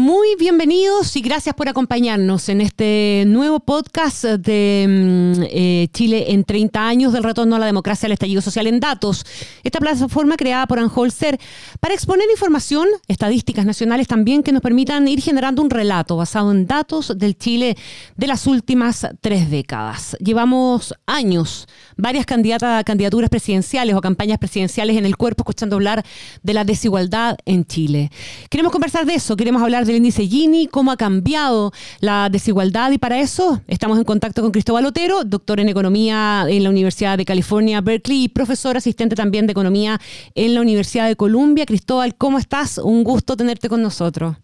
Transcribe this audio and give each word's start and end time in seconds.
Muy 0.00 0.34
bienvenidos 0.38 1.14
y 1.16 1.20
gracias 1.20 1.54
por 1.54 1.68
acompañarnos 1.68 2.48
en 2.48 2.62
este 2.62 3.24
nuevo 3.26 3.60
podcast 3.60 4.24
de 4.24 4.86
mm, 4.88 5.42
eh, 5.50 5.88
Chile 5.92 6.32
en 6.32 6.44
30 6.44 6.88
años 6.88 7.12
del 7.12 7.22
retorno 7.22 7.56
a 7.56 7.58
la 7.58 7.66
democracia 7.66 8.06
al 8.06 8.12
estallido 8.12 8.40
social 8.40 8.66
en 8.66 8.80
datos. 8.80 9.26
Esta 9.62 9.78
plataforma 9.78 10.38
creada 10.38 10.66
por 10.66 10.78
Anholster 10.78 11.38
para 11.80 11.92
exponer 11.92 12.30
información, 12.30 12.88
estadísticas 13.08 13.66
nacionales 13.66 14.08
también 14.08 14.42
que 14.42 14.52
nos 14.52 14.62
permitan 14.62 15.06
ir 15.06 15.20
generando 15.20 15.60
un 15.60 15.68
relato 15.68 16.16
basado 16.16 16.50
en 16.50 16.66
datos 16.66 17.12
del 17.18 17.36
Chile 17.36 17.76
de 18.16 18.26
las 18.26 18.46
últimas 18.46 19.06
tres 19.20 19.50
décadas. 19.50 20.16
Llevamos 20.18 20.94
años, 21.04 21.68
varias 21.98 22.24
candidaturas 22.24 23.28
presidenciales 23.28 23.94
o 23.94 24.00
campañas 24.00 24.38
presidenciales 24.38 24.96
en 24.96 25.04
el 25.04 25.18
cuerpo 25.18 25.42
escuchando 25.42 25.76
hablar 25.76 26.02
de 26.42 26.54
la 26.54 26.64
desigualdad 26.64 27.36
en 27.44 27.66
Chile. 27.66 28.10
Queremos 28.48 28.72
conversar 28.72 29.04
de 29.04 29.16
eso, 29.16 29.36
queremos 29.36 29.62
hablar 29.62 29.89
del 29.90 29.98
índice 29.98 30.26
Gini, 30.26 30.68
cómo 30.68 30.92
ha 30.92 30.96
cambiado 30.96 31.72
la 32.00 32.28
desigualdad 32.30 32.92
y 32.92 32.98
para 32.98 33.18
eso 33.18 33.60
estamos 33.66 33.98
en 33.98 34.04
contacto 34.04 34.40
con 34.40 34.52
Cristóbal 34.52 34.86
Otero, 34.86 35.24
doctor 35.24 35.58
en 35.58 35.68
economía 35.68 36.46
en 36.48 36.62
la 36.62 36.70
Universidad 36.70 37.18
de 37.18 37.24
California, 37.24 37.80
Berkeley 37.80 38.24
y 38.24 38.28
profesor 38.28 38.76
asistente 38.76 39.16
también 39.16 39.46
de 39.46 39.52
economía 39.52 40.00
en 40.34 40.54
la 40.54 40.60
Universidad 40.60 41.08
de 41.08 41.16
Columbia. 41.16 41.66
Cristóbal, 41.66 42.14
¿cómo 42.14 42.38
estás? 42.38 42.78
Un 42.78 43.02
gusto 43.02 43.36
tenerte 43.36 43.68
con 43.68 43.82
nosotros. 43.82 44.36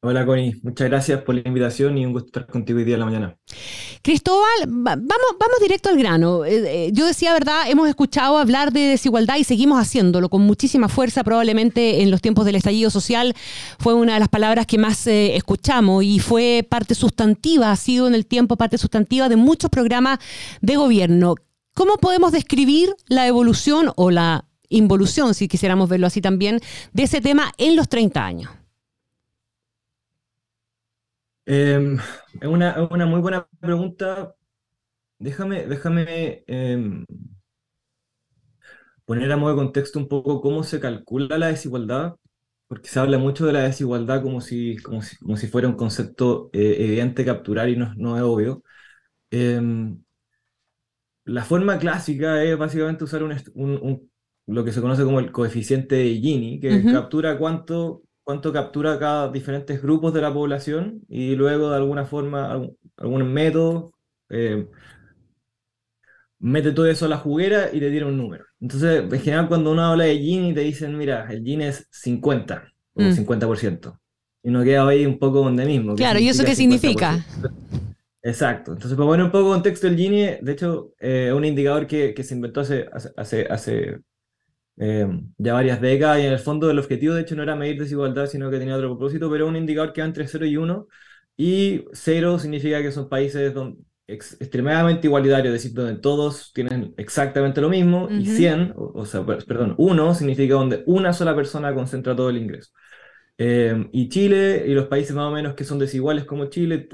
Hola 0.00 0.24
Connie, 0.24 0.54
muchas 0.62 0.88
gracias 0.88 1.22
por 1.22 1.34
la 1.34 1.42
invitación 1.44 1.98
y 1.98 2.06
un 2.06 2.12
gusto 2.12 2.26
estar 2.26 2.46
contigo 2.46 2.78
hoy 2.78 2.84
día 2.84 2.94
en 2.94 3.00
la 3.00 3.06
mañana. 3.06 3.36
Cristóbal, 4.00 4.46
vamos, 4.68 5.08
vamos 5.40 5.58
directo 5.60 5.88
al 5.88 5.98
grano. 5.98 6.44
Eh, 6.44 6.86
eh, 6.86 6.90
yo 6.92 7.04
decía, 7.04 7.32
¿verdad? 7.32 7.68
Hemos 7.68 7.88
escuchado 7.88 8.38
hablar 8.38 8.72
de 8.72 8.78
desigualdad 8.78 9.38
y 9.38 9.44
seguimos 9.44 9.80
haciéndolo 9.80 10.28
con 10.28 10.42
muchísima 10.42 10.88
fuerza. 10.88 11.24
Probablemente 11.24 12.00
en 12.00 12.12
los 12.12 12.20
tiempos 12.20 12.44
del 12.46 12.54
estallido 12.54 12.90
social 12.90 13.34
fue 13.80 13.94
una 13.94 14.14
de 14.14 14.20
las 14.20 14.28
palabras 14.28 14.66
que 14.66 14.78
más 14.78 15.04
eh, 15.08 15.34
escuchamos 15.34 16.04
y 16.04 16.20
fue 16.20 16.64
parte 16.68 16.94
sustantiva, 16.94 17.72
ha 17.72 17.76
sido 17.76 18.06
en 18.06 18.14
el 18.14 18.24
tiempo 18.24 18.54
parte 18.54 18.78
sustantiva 18.78 19.28
de 19.28 19.34
muchos 19.34 19.68
programas 19.68 20.20
de 20.60 20.76
gobierno. 20.76 21.34
¿Cómo 21.74 21.96
podemos 21.96 22.30
describir 22.30 22.94
la 23.08 23.26
evolución 23.26 23.90
o 23.96 24.12
la 24.12 24.44
involución, 24.68 25.34
si 25.34 25.48
quisiéramos 25.48 25.88
verlo 25.88 26.06
así 26.06 26.20
también, 26.20 26.60
de 26.92 27.02
ese 27.02 27.20
tema 27.20 27.52
en 27.58 27.74
los 27.74 27.88
30 27.88 28.24
años? 28.24 28.57
Em, 31.48 31.98
es 32.42 32.46
una, 32.48 32.88
una, 32.90 33.06
muy 33.06 33.20
buena 33.20 33.48
pregunta. 33.60 34.34
Déjame, 35.18 35.66
déjame 35.66 36.44
em, 36.46 37.06
poner 39.06 39.32
a 39.32 39.36
modo 39.36 39.52
de 39.52 39.56
contexto 39.56 39.98
un 39.98 40.08
poco 40.08 40.40
cómo 40.42 40.62
se 40.62 40.78
calcula 40.80 41.38
la 41.38 41.48
desigualdad, 41.48 42.16
porque 42.66 42.88
se 42.90 43.00
habla 43.00 43.16
mucho 43.18 43.46
de 43.46 43.54
la 43.54 43.62
desigualdad 43.62 44.22
como 44.22 44.40
si, 44.42 44.76
como 44.78 45.00
si, 45.02 45.16
como 45.16 45.36
si 45.38 45.48
fuera 45.48 45.68
un 45.68 45.76
concepto 45.76 46.50
eh, 46.52 46.76
evidente 46.80 47.24
capturar 47.24 47.68
y 47.70 47.76
no, 47.76 47.94
no 47.96 48.16
es 48.16 48.22
obvio. 48.22 48.62
Em, 49.30 50.02
la 51.24 51.44
forma 51.44 51.78
clásica 51.78 52.42
es 52.44 52.58
básicamente 52.58 53.04
usar 53.04 53.22
un, 53.22 53.32
un, 53.54 54.10
lo 54.46 54.64
que 54.64 54.72
se 54.72 54.80
conoce 54.82 55.04
como 55.04 55.20
el 55.20 55.32
coeficiente 55.32 55.96
de 55.96 56.14
Gini, 56.20 56.60
que 56.60 56.84
captura 56.84 57.38
cuánto 57.38 58.02
cuánto 58.28 58.52
captura 58.52 58.98
cada 58.98 59.32
diferentes 59.32 59.80
grupos 59.80 60.12
de 60.12 60.20
la 60.20 60.30
población 60.30 61.00
y 61.08 61.34
luego 61.34 61.70
de 61.70 61.76
alguna 61.76 62.04
forma, 62.04 62.60
algún, 62.98 63.32
método, 63.32 63.94
eh, 64.28 64.66
mete 66.38 66.72
todo 66.72 66.84
eso 66.84 67.06
a 67.06 67.08
la 67.08 67.16
juguera 67.16 67.70
y 67.72 67.80
te 67.80 67.90
tira 67.90 68.04
un 68.04 68.18
número. 68.18 68.44
Entonces, 68.60 69.10
en 69.10 69.20
general, 69.22 69.48
cuando 69.48 69.72
uno 69.72 69.82
habla 69.82 70.04
de 70.04 70.18
Gini, 70.18 70.52
te 70.52 70.60
dicen, 70.60 70.98
mira, 70.98 71.26
el 71.30 71.42
Gini 71.42 71.64
es 71.64 71.88
50 71.90 72.70
o 72.92 73.00
50%. 73.00 73.94
Mm. 73.94 73.96
Y 74.42 74.50
uno 74.50 74.62
queda 74.62 74.86
ahí 74.86 75.06
un 75.06 75.18
poco 75.18 75.38
donde 75.38 75.64
mismo. 75.64 75.94
Claro, 75.94 76.18
¿y 76.18 76.28
eso 76.28 76.44
qué 76.44 76.54
significa? 76.54 77.24
Exacto. 78.22 78.72
Entonces, 78.72 78.94
para 78.94 79.08
poner 79.08 79.24
un 79.24 79.32
poco 79.32 79.44
de 79.44 79.54
contexto, 79.54 79.86
el 79.86 79.96
Gini, 79.96 80.26
de 80.42 80.52
hecho, 80.52 80.92
eh, 81.00 81.28
es 81.28 81.32
un 81.32 81.46
indicador 81.46 81.86
que, 81.86 82.12
que 82.12 82.22
se 82.22 82.34
inventó 82.34 82.60
hace, 82.60 82.90
hace, 83.16 83.46
hace 83.48 84.00
eh, 84.78 85.06
ya 85.38 85.54
varias 85.54 85.80
décadas 85.80 86.20
y 86.20 86.26
en 86.26 86.32
el 86.32 86.38
fondo 86.38 86.70
el 86.70 86.78
objetivo 86.78 87.14
de 87.14 87.22
hecho 87.22 87.36
no 87.36 87.42
era 87.42 87.56
medir 87.56 87.78
desigualdad, 87.78 88.26
sino 88.26 88.50
que 88.50 88.58
tenía 88.58 88.76
otro 88.76 88.96
propósito, 88.96 89.30
pero 89.30 89.46
un 89.46 89.56
indicador 89.56 89.92
que 89.92 90.00
va 90.00 90.06
entre 90.06 90.26
0 90.26 90.46
y 90.46 90.56
1 90.56 90.88
y 91.36 91.84
0 91.92 92.38
significa 92.38 92.82
que 92.82 92.92
son 92.92 93.08
países 93.08 93.54
donde, 93.54 93.82
extremadamente 94.08 95.06
igualitarios, 95.06 95.54
es 95.54 95.62
decir, 95.62 95.76
donde 95.76 96.00
todos 96.00 96.52
tienen 96.54 96.94
exactamente 96.96 97.60
lo 97.60 97.68
mismo 97.68 98.08
y 98.10 98.24
100, 98.24 98.72
o, 98.76 99.04
sea, 99.04 99.24
perdón, 99.24 99.74
1 99.76 100.14
significa 100.14 100.54
donde 100.54 100.82
una 100.86 101.12
sola 101.12 101.36
persona 101.36 101.74
concentra 101.74 102.16
todo 102.16 102.30
el 102.30 102.38
ingreso. 102.38 102.70
Eh, 103.36 103.88
y 103.92 104.08
Chile 104.08 104.64
y 104.66 104.72
los 104.74 104.86
países 104.86 105.14
más 105.14 105.26
o 105.26 105.30
menos 105.30 105.54
que 105.54 105.64
son 105.64 105.78
desiguales 105.78 106.24
como 106.24 106.46
Chile 106.46 106.88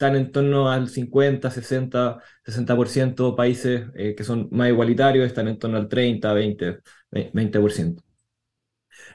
están 0.00 0.16
en 0.16 0.32
torno 0.32 0.70
al 0.70 0.88
50, 0.88 1.50
60, 1.50 2.22
60%, 2.42 3.36
países 3.36 3.82
eh, 3.94 4.14
que 4.14 4.24
son 4.24 4.48
más 4.50 4.70
igualitarios 4.70 5.26
están 5.26 5.46
en 5.48 5.58
torno 5.58 5.76
al 5.76 5.88
30, 5.88 6.32
20, 6.32 6.78
20%. 7.10 8.02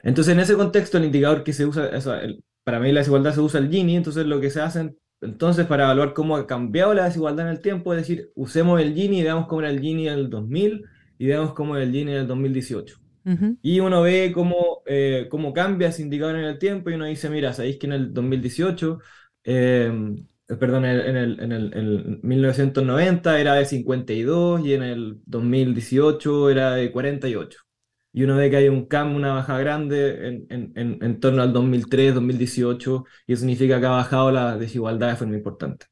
Entonces, 0.04 0.32
en 0.32 0.40
ese 0.40 0.54
contexto, 0.54 0.98
el 0.98 1.06
indicador 1.06 1.42
que 1.42 1.52
se 1.52 1.66
usa, 1.66 1.90
para 2.62 2.78
medir 2.78 2.94
la 2.94 3.00
desigualdad 3.00 3.34
se 3.34 3.40
usa 3.40 3.58
el 3.58 3.68
Gini, 3.68 3.96
entonces 3.96 4.26
lo 4.26 4.40
que 4.40 4.50
se 4.50 4.60
hace 4.60 4.94
entonces 5.20 5.66
para 5.66 5.84
evaluar 5.84 6.14
cómo 6.14 6.36
ha 6.36 6.46
cambiado 6.46 6.94
la 6.94 7.06
desigualdad 7.06 7.46
en 7.46 7.52
el 7.54 7.60
tiempo, 7.60 7.92
es 7.92 8.00
decir, 8.00 8.30
usemos 8.36 8.80
el 8.80 8.94
Gini 8.94 9.20
y 9.20 9.22
veamos 9.24 9.48
cómo 9.48 9.62
era 9.62 9.70
el 9.70 9.80
Gini 9.80 10.06
en 10.06 10.14
el 10.14 10.30
2000 10.30 10.84
y 11.18 11.26
veamos 11.26 11.52
cómo 11.54 11.74
era 11.74 11.84
el 11.84 11.90
Gini 11.90 12.12
en 12.12 12.18
el 12.18 12.26
2018. 12.28 12.96
Y 13.60 13.80
uno 13.80 14.02
ve 14.02 14.30
cómo, 14.32 14.82
eh, 14.86 15.26
cómo 15.28 15.52
cambia 15.52 15.88
ese 15.88 16.02
indicador 16.02 16.36
en 16.36 16.44
el 16.44 16.60
tiempo 16.60 16.90
y 16.90 16.94
uno 16.94 17.06
dice, 17.06 17.28
mira, 17.28 17.52
sabéis 17.52 17.76
que 17.76 17.86
en 17.86 17.92
el 17.92 18.14
2018 18.14 19.00
eh, 19.42 19.90
eh, 19.90 20.26
perdón, 20.46 20.84
en 20.84 21.16
el, 21.16 21.40
en, 21.40 21.52
el, 21.52 21.72
en 21.74 22.20
1990 22.22 23.40
era 23.40 23.54
de 23.54 23.64
52 23.64 24.64
y 24.64 24.74
en 24.74 24.82
el 24.82 25.20
2018 25.26 26.50
era 26.50 26.72
de 26.74 26.92
48. 26.92 27.58
Y 28.12 28.22
uno 28.22 28.36
ve 28.36 28.48
que 28.48 28.56
hay 28.56 28.68
un 28.68 28.86
cambio, 28.86 29.16
una 29.18 29.34
baja 29.34 29.58
grande 29.58 30.28
en, 30.28 30.72
en, 30.74 30.98
en, 31.02 31.20
torno 31.20 31.42
al 31.42 31.52
2003, 31.52 32.14
2018, 32.14 33.04
y 33.26 33.32
eso 33.32 33.40
significa 33.40 33.78
que 33.78 33.86
ha 33.86 33.90
bajado 33.90 34.30
la 34.30 34.56
desigualdad 34.56 35.10
de 35.10 35.16
forma 35.16 35.36
importante. 35.36 35.86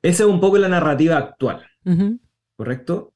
Esa 0.00 0.22
es 0.22 0.28
un 0.28 0.40
poco 0.40 0.56
la 0.56 0.68
narrativa 0.68 1.18
actual, 1.18 1.66
¿correcto? 2.56 3.12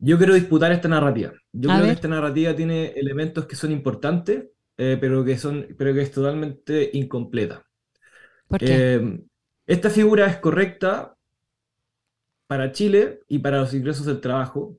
Yo 0.00 0.16
quiero 0.16 0.34
disputar 0.34 0.72
esta 0.72 0.88
narrativa. 0.88 1.32
Yo 1.52 1.68
creo 1.68 1.84
que 1.84 1.90
esta 1.90 2.08
narrativa 2.08 2.56
tiene 2.56 2.86
elementos 2.96 3.46
que 3.46 3.56
son 3.56 3.70
importantes, 3.70 4.46
eh, 4.76 4.96
pero, 5.00 5.24
que 5.24 5.36
son, 5.38 5.66
pero 5.76 5.92
que 5.92 6.02
es 6.02 6.10
totalmente 6.10 6.90
incompleta. 6.94 7.64
¿Por 8.48 8.58
qué? 8.58 8.94
Eh, 8.94 9.20
esta 9.68 9.90
figura 9.90 10.26
es 10.26 10.38
correcta 10.38 11.14
para 12.46 12.72
Chile 12.72 13.20
y 13.28 13.38
para 13.38 13.58
los 13.58 13.74
ingresos 13.74 14.06
del 14.06 14.22
trabajo, 14.22 14.78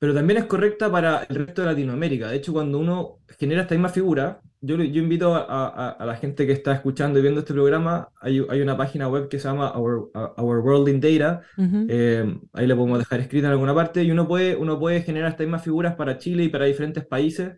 pero 0.00 0.12
también 0.12 0.40
es 0.40 0.46
correcta 0.46 0.90
para 0.90 1.22
el 1.22 1.36
resto 1.36 1.62
de 1.62 1.68
Latinoamérica. 1.68 2.28
De 2.28 2.36
hecho, 2.36 2.52
cuando 2.52 2.80
uno 2.80 3.20
genera 3.38 3.62
esta 3.62 3.76
misma 3.76 3.90
figura, 3.90 4.40
yo, 4.60 4.76
yo 4.76 5.00
invito 5.00 5.36
a, 5.36 5.96
la 6.04 6.16
gente 6.16 6.48
que 6.48 6.52
está 6.52 6.72
escuchando 6.72 7.20
y 7.20 7.22
viendo 7.22 7.40
este 7.40 7.52
programa, 7.54 8.08
hay, 8.20 8.40
una 8.40 8.76
página 8.76 9.06
web 9.06 9.28
que 9.28 9.38
se 9.38 9.46
llama 9.46 9.72
Our, 9.78 10.10
World 10.36 10.88
in 10.88 11.00
Data, 11.00 11.42
eh, 11.88 12.38
ahí 12.52 12.66
la 12.66 12.74
podemos 12.74 12.98
dejar 12.98 13.20
escrita 13.20 13.46
en 13.46 13.52
alguna 13.52 13.74
parte, 13.74 14.02
y 14.02 14.10
uno 14.10 14.26
puede, 14.26 14.56
uno 14.56 14.80
puede 14.80 15.02
generar 15.02 15.30
estas 15.30 15.46
mismas 15.46 15.62
figuras 15.62 15.94
para 15.94 16.18
Chile 16.18 16.42
y 16.42 16.48
para 16.48 16.64
diferentes 16.64 17.06
países 17.06 17.52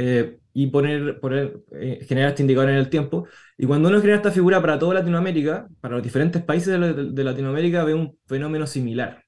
eh, 0.00 0.38
y 0.58 0.66
poner, 0.66 1.20
eh, 1.80 2.04
generar 2.08 2.30
este 2.30 2.42
indicador 2.42 2.70
en 2.70 2.78
el 2.78 2.88
tiempo. 2.90 3.28
Y 3.56 3.64
cuando 3.64 3.88
uno 3.88 4.00
genera 4.00 4.16
esta 4.16 4.32
figura 4.32 4.60
para 4.60 4.76
toda 4.76 4.94
Latinoamérica, 4.94 5.68
para 5.80 5.94
los 5.94 6.02
diferentes 6.02 6.42
países 6.42 6.76
de, 7.14 7.24
Latinoamérica, 7.24 7.84
ve 7.84 7.94
un 7.94 8.18
fenómeno 8.26 8.66
similar. 8.66 9.22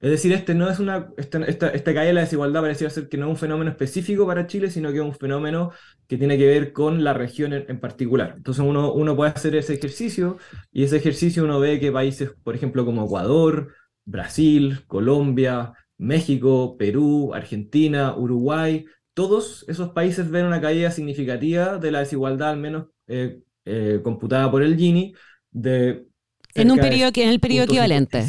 Es 0.00 0.10
decir, 0.10 0.32
este 0.32 0.54
no 0.54 0.70
es 0.70 0.78
una, 0.78 1.10
esta, 1.18 1.44
esta, 1.44 1.68
esta 1.68 1.92
caída 1.92 2.06
de 2.06 2.12
la 2.14 2.20
desigualdad 2.22 2.62
pareciera 2.62 2.90
ser 2.90 3.10
que 3.10 3.18
no 3.18 3.26
es 3.26 3.30
un 3.32 3.36
fenómeno 3.36 3.70
específico 3.70 4.26
para 4.26 4.46
Chile, 4.46 4.70
sino 4.70 4.90
que 4.92 4.96
es 4.96 5.04
un 5.04 5.14
fenómeno 5.14 5.72
que 6.08 6.16
tiene 6.16 6.38
que 6.38 6.46
ver 6.46 6.72
con 6.72 7.04
la 7.04 7.12
región 7.12 7.52
en, 7.52 7.78
particular. 7.78 8.32
Entonces 8.38 8.64
uno, 8.64 8.94
uno 8.94 9.14
puede 9.14 9.32
hacer 9.32 9.54
ese 9.54 9.74
ejercicio 9.74 10.38
y 10.72 10.84
ese 10.84 10.96
ejercicio 10.96 11.44
uno 11.44 11.60
ve 11.60 11.80
que 11.80 11.92
países, 11.92 12.30
por 12.42 12.54
ejemplo, 12.54 12.86
como 12.86 13.04
Ecuador, 13.04 13.74
Brasil, 14.06 14.84
Colombia, 14.86 15.74
México, 15.98 16.76
Perú, 16.78 17.32
Argentina, 17.34 18.16
Uruguay, 18.16 18.86
todos 19.14 19.64
esos 19.68 19.90
países 19.90 20.30
ven 20.30 20.46
una 20.46 20.60
caída 20.60 20.90
significativa 20.90 21.78
de 21.78 21.90
la 21.90 22.00
desigualdad, 22.00 22.50
al 22.50 22.58
menos 22.58 22.86
eh, 23.06 23.42
eh, 23.64 24.00
computada 24.02 24.50
por 24.50 24.62
el 24.62 24.76
Gini, 24.76 25.14
de... 25.50 26.06
En, 26.54 26.70
un 26.70 26.78
periodo, 26.78 27.10
en 27.14 27.28
el 27.28 27.40
periodo 27.40 27.64
equivalente. 27.64 28.26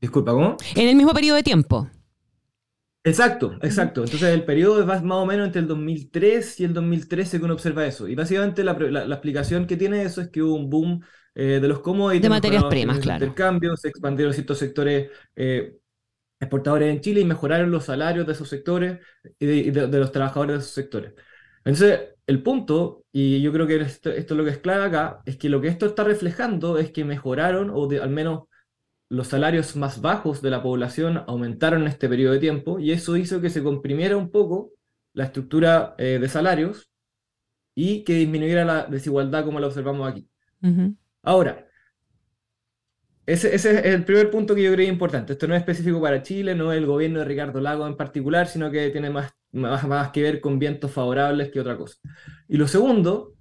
Disculpa, 0.00 0.32
¿cómo? 0.32 0.56
En 0.74 0.88
el 0.88 0.96
mismo 0.96 1.12
periodo 1.12 1.36
de 1.36 1.42
tiempo. 1.42 1.88
Exacto, 3.06 3.58
exacto. 3.60 4.02
Entonces 4.02 4.30
el 4.30 4.44
periodo 4.44 4.80
es 4.80 4.86
más 4.86 5.02
o 5.02 5.26
menos 5.26 5.46
entre 5.46 5.60
el 5.60 5.68
2003 5.68 6.60
y 6.60 6.64
el 6.64 6.72
2013 6.72 7.38
que 7.38 7.44
uno 7.44 7.52
observa 7.52 7.86
eso. 7.86 8.08
Y 8.08 8.14
básicamente 8.14 8.64
la, 8.64 8.72
la, 8.72 9.14
explicación 9.14 9.66
que 9.66 9.76
tiene 9.76 10.02
eso 10.02 10.22
es 10.22 10.28
que 10.28 10.42
hubo 10.42 10.54
un 10.54 10.70
boom 10.70 11.02
eh, 11.34 11.58
de 11.60 11.68
los 11.68 11.80
commodities. 11.80 12.22
De 12.22 12.30
materias 12.30 12.64
primas, 12.64 12.98
claro. 13.00 13.22
Intercambios, 13.22 13.82
se 13.82 13.88
expandieron 13.88 14.32
ciertos 14.32 14.58
sectores 14.58 15.10
eh, 15.36 15.76
exportadores 16.40 16.92
en 16.92 17.00
Chile 17.00 17.20
y 17.20 17.24
mejoraron 17.24 17.70
los 17.70 17.84
salarios 17.84 18.26
de 18.26 18.32
esos 18.32 18.48
sectores 18.48 19.00
y 19.38 19.70
de, 19.70 19.86
los 19.88 20.12
trabajadores 20.12 20.54
de 20.54 20.60
esos 20.60 20.72
sectores. 20.72 21.14
Entonces, 21.64 22.14
el 22.26 22.42
punto, 22.42 23.04
y 23.12 23.40
yo 23.40 23.52
creo 23.52 23.66
que 23.66 23.76
esto, 23.80 24.10
es 24.10 24.30
lo 24.30 24.44
que 24.44 24.50
es 24.50 24.58
clave 24.58 24.84
acá, 24.84 25.20
es 25.24 25.36
que 25.36 25.48
lo 25.48 25.60
que 25.60 25.68
esto 25.68 25.86
está 25.86 26.04
reflejando 26.04 26.78
es 26.78 26.90
que 26.90 27.04
mejoraron, 27.04 27.70
o 27.70 27.88
al 27.90 28.10
menos 28.10 28.44
los 29.08 29.28
salarios 29.28 29.76
más 29.76 30.00
bajos 30.00 30.42
de 30.42 30.50
la 30.50 30.62
población 30.62 31.22
aumentaron 31.26 31.82
en 31.82 31.88
este 31.88 32.08
periodo 32.08 32.34
de 32.34 32.40
tiempo, 32.40 32.78
y 32.78 32.92
eso 32.92 33.16
hizo 33.16 33.40
que 33.40 33.50
se 33.50 33.62
comprimiera 33.62 34.16
un 34.16 34.30
poco 34.30 34.72
la 35.12 35.24
estructura 35.24 35.94
eh, 35.98 36.18
de 36.20 36.28
salarios 36.28 36.90
y 37.74 38.04
que 38.04 38.14
disminuyera 38.14 38.64
la 38.64 38.84
desigualdad 38.84 39.44
como 39.44 39.60
la 39.60 39.68
observamos 39.68 40.10
aquí. 40.10 40.28
Ahora, 41.22 41.66
ese, 43.26 43.54
es 43.54 43.64
el 43.64 44.04
primer 44.04 44.30
punto 44.30 44.54
que 44.54 44.62
yo 44.62 44.72
creo 44.72 44.88
importante. 44.88 45.32
Esto 45.32 45.46
no 45.46 45.54
es 45.54 45.60
específico 45.60 46.00
para 46.00 46.22
Chile, 46.22 46.54
no 46.54 46.72
es 46.72 46.78
el 46.78 46.86
gobierno 46.86 47.20
de 47.20 47.24
Ricardo 47.24 47.60
Lago 47.60 47.86
en 47.86 47.96
particular, 47.96 48.46
sino 48.46 48.70
que 48.70 48.90
tiene 48.90 49.10
más, 49.10 49.32
más, 49.52 50.10
que 50.10 50.22
ver 50.22 50.40
con 50.40 50.58
vientos 50.58 50.90
favorables 50.90 51.50
que 51.50 51.60
otra 51.60 51.76
cosa. 51.76 51.96
Y 52.48 52.56
lo 52.58 52.68
segundo 52.68 53.34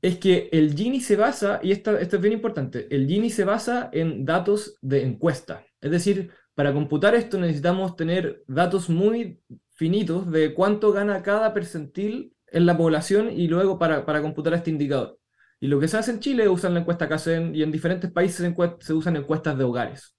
es 0.00 0.18
que 0.18 0.48
el 0.52 0.74
Gini 0.74 1.00
se 1.00 1.16
basa, 1.16 1.60
y 1.62 1.72
esto, 1.72 1.98
esto 1.98 2.16
es 2.16 2.22
bien 2.22 2.32
importante, 2.32 2.86
el 2.90 3.06
Gini 3.06 3.28
se 3.28 3.44
basa 3.44 3.90
en 3.92 4.24
datos 4.24 4.78
de 4.80 5.02
encuesta. 5.02 5.66
Es 5.82 5.90
decir, 5.90 6.30
para 6.54 6.72
computar 6.72 7.14
esto 7.14 7.38
necesitamos 7.38 7.96
tener 7.96 8.42
datos 8.46 8.88
muy 8.88 9.40
finitos 9.74 10.30
de 10.30 10.54
cuánto 10.54 10.92
gana 10.92 11.22
cada 11.22 11.52
percentil 11.52 12.34
en 12.46 12.66
la 12.66 12.76
población 12.76 13.30
y 13.30 13.48
luego 13.48 13.78
para, 13.78 14.06
para 14.06 14.22
computar 14.22 14.54
este 14.54 14.70
indicador. 14.70 15.19
Y 15.60 15.68
lo 15.68 15.78
que 15.78 15.88
se 15.88 15.98
hace 15.98 16.10
en 16.10 16.20
Chile 16.20 16.44
es 16.44 16.48
usar 16.48 16.70
la 16.70 16.80
encuesta 16.80 17.08
CACEN 17.08 17.54
y 17.54 17.62
en 17.62 17.70
diferentes 17.70 18.10
países 18.10 18.54
se 18.80 18.92
usan 18.94 19.16
encuestas 19.16 19.56
de 19.58 19.64
hogares. 19.64 20.16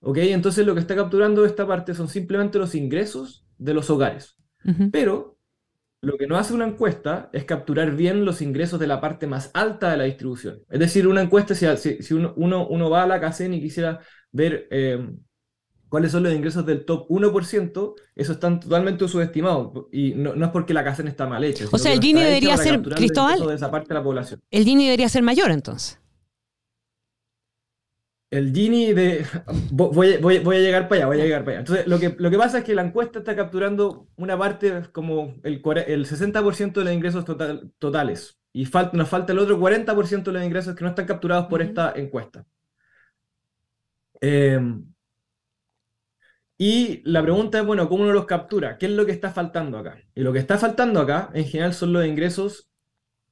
¿Ok? 0.00 0.18
Entonces 0.18 0.66
lo 0.66 0.74
que 0.74 0.80
está 0.80 0.96
capturando 0.96 1.44
esta 1.44 1.66
parte 1.66 1.94
son 1.94 2.08
simplemente 2.08 2.58
los 2.58 2.74
ingresos 2.74 3.46
de 3.56 3.72
los 3.72 3.88
hogares. 3.88 4.36
Pero 4.90 5.38
lo 6.00 6.18
que 6.18 6.26
no 6.26 6.36
hace 6.36 6.54
una 6.54 6.66
encuesta 6.66 7.30
es 7.32 7.44
capturar 7.44 7.94
bien 7.94 8.24
los 8.24 8.42
ingresos 8.42 8.80
de 8.80 8.86
la 8.86 9.00
parte 9.00 9.26
más 9.26 9.50
alta 9.54 9.90
de 9.90 9.96
la 9.96 10.04
distribución. 10.04 10.60
Es 10.68 10.80
decir, 10.80 11.06
una 11.06 11.22
encuesta, 11.22 11.54
si, 11.54 12.02
si, 12.02 12.14
uno, 12.14 12.34
uno, 12.36 12.90
va 12.90 13.04
a 13.04 13.06
la 13.06 13.20
CACEN 13.20 13.54
y 13.54 13.60
quisiera 13.60 14.00
ver 14.32 14.66
eh, 14.70 15.08
cuáles 15.94 16.10
son 16.10 16.24
los 16.24 16.34
ingresos 16.34 16.66
del 16.66 16.84
top 16.84 17.06
1%, 17.08 17.94
eso 18.16 18.32
están 18.32 18.58
totalmente 18.58 19.06
subestimados. 19.06 19.86
Y 19.92 20.12
no, 20.14 20.34
es 20.34 20.50
porque 20.50 20.74
la 20.74 20.82
casa 20.82 21.04
está 21.04 21.24
mal 21.24 21.44
hecha. 21.44 21.66
O 21.70 21.78
sea, 21.78 21.92
el 21.92 22.00
Gini 22.00 22.20
debería 22.20 22.56
ser, 22.56 22.82
Cristóbal, 22.82 23.46
de 23.46 23.54
esa 23.54 23.70
parte 23.70 23.90
de 23.90 23.94
la 23.94 24.02
población. 24.02 24.40
el 24.50 24.64
Gini 24.64 24.86
debería 24.86 25.08
ser 25.08 25.22
mayor 25.22 25.52
entonces. 25.52 26.00
El 28.28 28.52
Gini 28.52 28.92
de... 28.92 29.24
Voy, 29.70 30.16
voy, 30.16 30.40
voy, 30.40 30.56
a 30.56 30.58
llegar 30.58 30.88
para 30.88 31.02
allá, 31.02 31.06
voy 31.06 31.20
a 31.20 31.24
llegar 31.26 31.44
para 31.44 31.58
allá. 31.58 31.60
Entonces, 31.60 31.86
lo 31.86 32.00
que, 32.00 32.16
lo 32.18 32.28
que 32.28 32.38
pasa 32.38 32.58
es 32.58 32.64
que 32.64 32.74
la 32.74 32.82
encuesta 32.82 33.20
está 33.20 33.36
capturando 33.36 34.08
una 34.16 34.36
parte 34.36 34.82
como 34.90 35.36
el, 35.44 35.62
el 35.86 36.06
60% 36.08 36.72
de 36.72 36.84
los 36.84 36.92
ingresos 36.92 37.24
total, 37.24 37.70
totales. 37.78 38.40
Y 38.52 38.64
falta, 38.64 38.96
nos 38.96 39.08
falta 39.08 39.32
el 39.32 39.38
otro 39.38 39.60
40% 39.60 40.24
de 40.24 40.32
los 40.32 40.42
ingresos 40.42 40.74
que 40.74 40.82
no 40.82 40.90
están 40.90 41.06
capturados 41.06 41.46
por 41.46 41.62
esta 41.62 41.92
encuesta. 41.94 42.44
Eh, 44.20 44.58
y 46.56 47.02
la 47.04 47.22
pregunta 47.22 47.58
es, 47.58 47.66
bueno, 47.66 47.88
¿cómo 47.88 48.04
uno 48.04 48.12
los 48.12 48.26
captura? 48.26 48.78
¿Qué 48.78 48.86
es 48.86 48.92
lo 48.92 49.04
que 49.04 49.12
está 49.12 49.30
faltando 49.30 49.78
acá? 49.78 49.98
Y 50.14 50.20
lo 50.22 50.32
que 50.32 50.38
está 50.38 50.56
faltando 50.58 51.00
acá, 51.00 51.30
en 51.34 51.46
general, 51.46 51.74
son 51.74 51.92
los 51.92 52.06
ingresos 52.06 52.70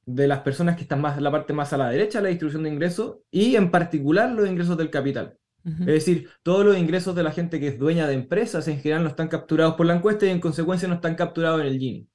de 0.05 0.27
las 0.27 0.39
personas 0.39 0.75
que 0.75 0.81
están 0.83 1.01
más 1.01 1.17
en 1.17 1.23
la 1.23 1.31
parte 1.31 1.53
más 1.53 1.71
a 1.71 1.77
la 1.77 1.89
derecha 1.89 2.19
de 2.19 2.23
la 2.23 2.29
distribución 2.29 2.63
de 2.63 2.69
ingresos 2.69 3.19
y 3.31 3.55
en 3.55 3.71
particular 3.71 4.31
los 4.31 4.49
ingresos 4.49 4.77
del 4.77 4.89
capital. 4.89 5.37
Es 5.79 5.85
decir, 5.85 6.29
todos 6.43 6.65
los 6.65 6.77
ingresos 6.77 7.15
de 7.15 7.23
la 7.23 7.31
gente 7.31 7.57
que 7.57 7.69
es 7.69 7.79
dueña 7.79 8.05
de 8.05 8.15
empresas 8.15 8.67
en 8.67 8.81
general 8.81 9.03
no 9.03 9.09
están 9.09 9.29
capturados 9.29 9.75
por 9.75 9.85
la 9.85 9.95
encuesta 9.95 10.25
y 10.25 10.29
en 10.29 10.41
consecuencia 10.41 10.89
no 10.89 10.95
están 10.95 11.15
capturados 11.15 11.61
en 11.61 11.67
el 11.67 11.79
Gini. 11.79 12.09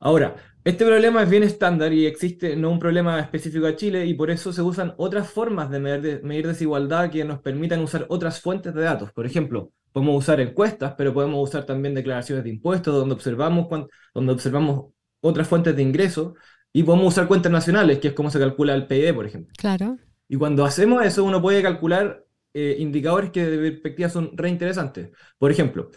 Ahora, 0.00 0.36
este 0.64 0.84
problema 0.84 1.22
es 1.22 1.30
bien 1.30 1.42
estándar 1.42 1.92
y 1.92 2.06
existe 2.06 2.56
no 2.56 2.70
un 2.70 2.78
problema 2.78 3.18
específico 3.20 3.66
a 3.66 3.76
Chile 3.76 4.06
y 4.06 4.14
por 4.14 4.30
eso 4.30 4.52
se 4.52 4.62
usan 4.62 4.94
otras 4.96 5.30
formas 5.30 5.70
de 5.70 5.80
medir, 5.80 6.22
medir 6.22 6.46
desigualdad 6.46 7.10
que 7.10 7.24
nos 7.24 7.40
permitan 7.40 7.80
usar 7.80 8.06
otras 8.08 8.40
fuentes 8.40 8.74
de 8.74 8.82
datos. 8.82 9.12
Por 9.12 9.26
ejemplo, 9.26 9.72
Podemos 9.92 10.16
usar 10.16 10.40
encuestas, 10.40 10.94
pero 10.96 11.14
podemos 11.14 11.48
usar 11.48 11.64
también 11.64 11.94
declaraciones 11.94 12.44
de 12.44 12.50
impuestos, 12.50 12.94
donde 12.94 13.14
observamos, 13.14 13.66
donde 14.14 14.32
observamos 14.32 14.92
otras 15.20 15.48
fuentes 15.48 15.74
de 15.74 15.82
ingresos, 15.82 16.34
y 16.72 16.82
podemos 16.82 17.08
usar 17.08 17.26
cuentas 17.26 17.50
nacionales, 17.50 17.98
que 17.98 18.08
es 18.08 18.14
como 18.14 18.30
se 18.30 18.38
calcula 18.38 18.74
el 18.74 18.86
PIB, 18.86 19.14
por 19.14 19.26
ejemplo. 19.26 19.52
Claro. 19.56 19.98
Y 20.28 20.36
cuando 20.36 20.64
hacemos 20.64 21.04
eso, 21.04 21.24
uno 21.24 21.40
puede 21.40 21.62
calcular 21.62 22.24
eh, 22.52 22.76
indicadores 22.78 23.30
que 23.30 23.44
de 23.44 23.70
perspectiva 23.72 24.08
son 24.10 24.36
reinteresantes. 24.36 25.10
Por 25.38 25.50
ejemplo, 25.50 25.90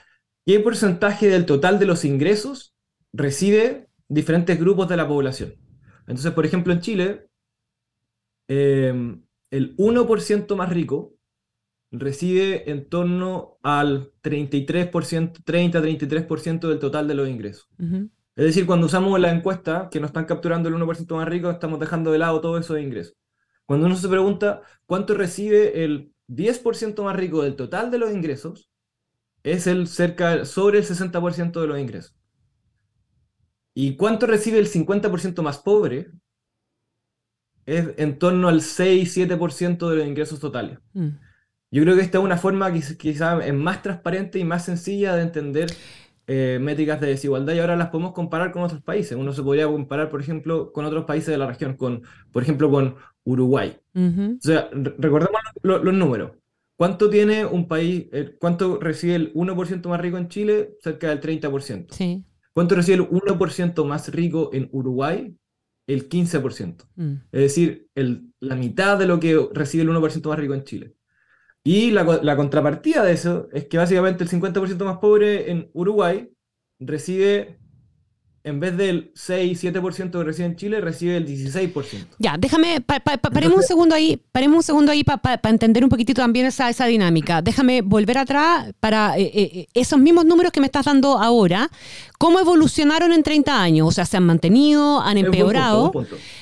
¿qué 0.45 0.59
porcentaje 0.61 1.27
del 1.27 1.45
total 1.45 1.77
de 1.77 1.85
los 1.85 2.05
ingresos 2.05 2.73
recibe 3.11 3.89
diferentes 4.13 4.59
grupos 4.59 4.87
de 4.89 4.97
la 4.97 5.07
población? 5.07 5.55
Entonces, 6.07 6.31
por 6.31 6.45
ejemplo, 6.45 6.73
en 6.73 6.81
Chile, 6.81 7.27
eh, 8.47 8.93
el 9.49 9.75
1% 9.77 10.55
más 10.55 10.69
rico 10.69 11.13
recibe 11.91 12.69
en 12.71 12.87
torno 12.87 13.57
al 13.61 14.11
33%, 14.21 15.43
30-33% 15.43 16.69
del 16.69 16.79
total 16.79 17.07
de 17.07 17.15
los 17.15 17.29
ingresos. 17.29 17.67
Es 18.35 18.45
decir, 18.45 18.65
cuando 18.65 18.87
usamos 18.87 19.19
la 19.19 19.31
encuesta, 19.31 19.89
que 19.91 19.99
nos 19.99 20.09
están 20.09 20.25
capturando 20.25 20.69
el 20.69 20.75
1% 20.75 21.15
más 21.15 21.27
rico, 21.27 21.49
estamos 21.49 21.79
dejando 21.79 22.11
de 22.11 22.17
lado 22.17 22.39
todo 22.39 22.57
eso 22.57 22.73
de 22.73 22.81
ingresos. 22.81 23.15
Cuando 23.65 23.87
uno 23.87 23.95
se 23.95 24.07
pregunta 24.07 24.61
cuánto 24.85 25.13
recibe 25.13 25.83
el 25.83 26.13
10% 26.29 27.03
más 27.03 27.15
rico 27.15 27.43
del 27.43 27.55
total 27.55 27.91
de 27.91 27.97
los 27.97 28.11
ingresos, 28.11 28.69
es 29.43 29.67
el 29.67 29.87
cerca 29.87 30.45
sobre 30.45 30.79
el 30.79 30.85
60% 30.85 31.59
de 31.59 31.67
los 31.67 31.79
ingresos. 31.79 32.15
¿Y 33.73 33.95
cuánto 33.95 34.27
recibe 34.27 34.59
el 34.59 34.67
50% 34.67 35.41
más 35.41 35.59
pobre? 35.59 36.11
Es 37.65 37.89
en 37.97 38.17
torno 38.19 38.49
al 38.49 38.61
6-7% 38.61 39.89
de 39.89 39.95
los 39.95 40.07
ingresos 40.07 40.39
totales. 40.39 40.79
Mm. 40.93 41.09
Yo 41.71 41.83
creo 41.83 41.95
que 41.95 42.01
esta 42.01 42.17
es 42.17 42.23
una 42.23 42.37
forma 42.37 42.71
que 42.73 42.81
quizás 42.97 43.45
es 43.45 43.53
más 43.53 43.81
transparente 43.81 44.39
y 44.39 44.43
más 44.43 44.65
sencilla 44.65 45.15
de 45.15 45.21
entender 45.21 45.71
eh, 46.27 46.59
métricas 46.61 46.99
de 46.99 47.07
desigualdad 47.07 47.53
y 47.53 47.59
ahora 47.59 47.77
las 47.77 47.89
podemos 47.89 48.11
comparar 48.11 48.51
con 48.51 48.63
otros 48.63 48.81
países. 48.81 49.17
Uno 49.17 49.31
se 49.31 49.41
podría 49.41 49.67
comparar, 49.67 50.09
por 50.09 50.21
ejemplo, 50.21 50.73
con 50.73 50.83
otros 50.83 51.05
países 51.05 51.27
de 51.27 51.37
la 51.37 51.47
región, 51.47 51.77
con, 51.77 52.03
por 52.31 52.43
ejemplo, 52.43 52.69
con 52.69 52.95
Uruguay. 53.23 53.77
O 53.95 54.37
sea, 54.39 54.69
recordemos 54.71 55.39
los 55.61 55.93
números. 55.93 56.31
¿Cuánto 56.75 57.11
tiene 57.11 57.45
un 57.45 57.67
país, 57.67 58.07
eh, 58.11 58.35
cuánto 58.39 58.79
recibe 58.79 59.13
el 59.13 59.33
1% 59.35 59.87
más 59.87 60.01
rico 60.01 60.17
en 60.17 60.29
Chile? 60.29 60.77
Cerca 60.81 61.09
del 61.09 61.21
30%. 61.21 61.93
Sí. 61.93 62.25
¿Cuánto 62.53 62.75
recibe 62.75 63.03
el 63.03 63.09
1% 63.09 63.85
más 63.85 64.09
rico 64.11 64.49
en 64.53 64.69
Uruguay? 64.71 65.35
El 65.87 66.09
15%. 66.09 66.85
Mm. 66.95 67.13
Es 67.31 67.41
decir, 67.41 67.87
el, 67.95 68.33
la 68.39 68.55
mitad 68.55 68.97
de 68.97 69.07
lo 69.07 69.19
que 69.19 69.49
recibe 69.53 69.83
el 69.83 69.89
1% 69.89 70.27
más 70.27 70.39
rico 70.39 70.53
en 70.53 70.63
Chile. 70.63 70.95
Y 71.63 71.91
la, 71.91 72.03
la, 72.23 72.35
contrapartida 72.35 73.03
de 73.03 73.13
eso 73.13 73.47
es 73.51 73.67
que 73.67 73.77
básicamente 73.77 74.23
el 74.23 74.29
50% 74.29 74.83
más 74.83 74.97
pobre 74.97 75.51
en 75.51 75.69
Uruguay 75.73 76.31
recibe, 76.79 77.59
en 78.43 78.59
vez 78.59 78.75
del 78.75 79.13
6-7% 79.13 80.11
que 80.11 80.23
recibe 80.23 80.45
en 80.47 80.55
Chile, 80.55 80.81
recibe 80.81 81.17
el 81.17 81.27
16%. 81.27 82.05
Ya, 82.17 82.37
déjame, 82.39 82.81
paremos 82.81 83.57
un 83.57 83.63
segundo 83.63 83.93
ahí, 83.93 84.21
paremos 84.31 84.57
un 84.57 84.63
segundo 84.63 84.91
ahí 84.91 85.03
para 85.03 85.39
entender 85.49 85.83
un 85.83 85.89
poquitito 85.89 86.21
también 86.21 86.47
esa, 86.47 86.69
esa 86.69 86.85
dinámica. 86.85 87.41
Déjame 87.41 87.81
volver 87.81 88.17
atrás 88.17 88.73
para 88.79 89.17
eh, 89.17 89.31
eh, 89.33 89.67
esos 89.73 89.99
mismos 89.99 90.25
números 90.25 90.51
que 90.51 90.59
me 90.59 90.65
estás 90.65 90.85
dando 90.85 91.19
ahora, 91.19 91.69
¿cómo 92.17 92.39
evolucionaron 92.39 93.11
en 93.11 93.21
30 93.21 93.61
años? 93.61 93.87
O 93.87 93.91
sea, 93.91 94.05
¿se 94.05 94.17
han 94.17 94.23
mantenido, 94.23 95.01
han 95.01 95.17
empeorado? 95.17 95.91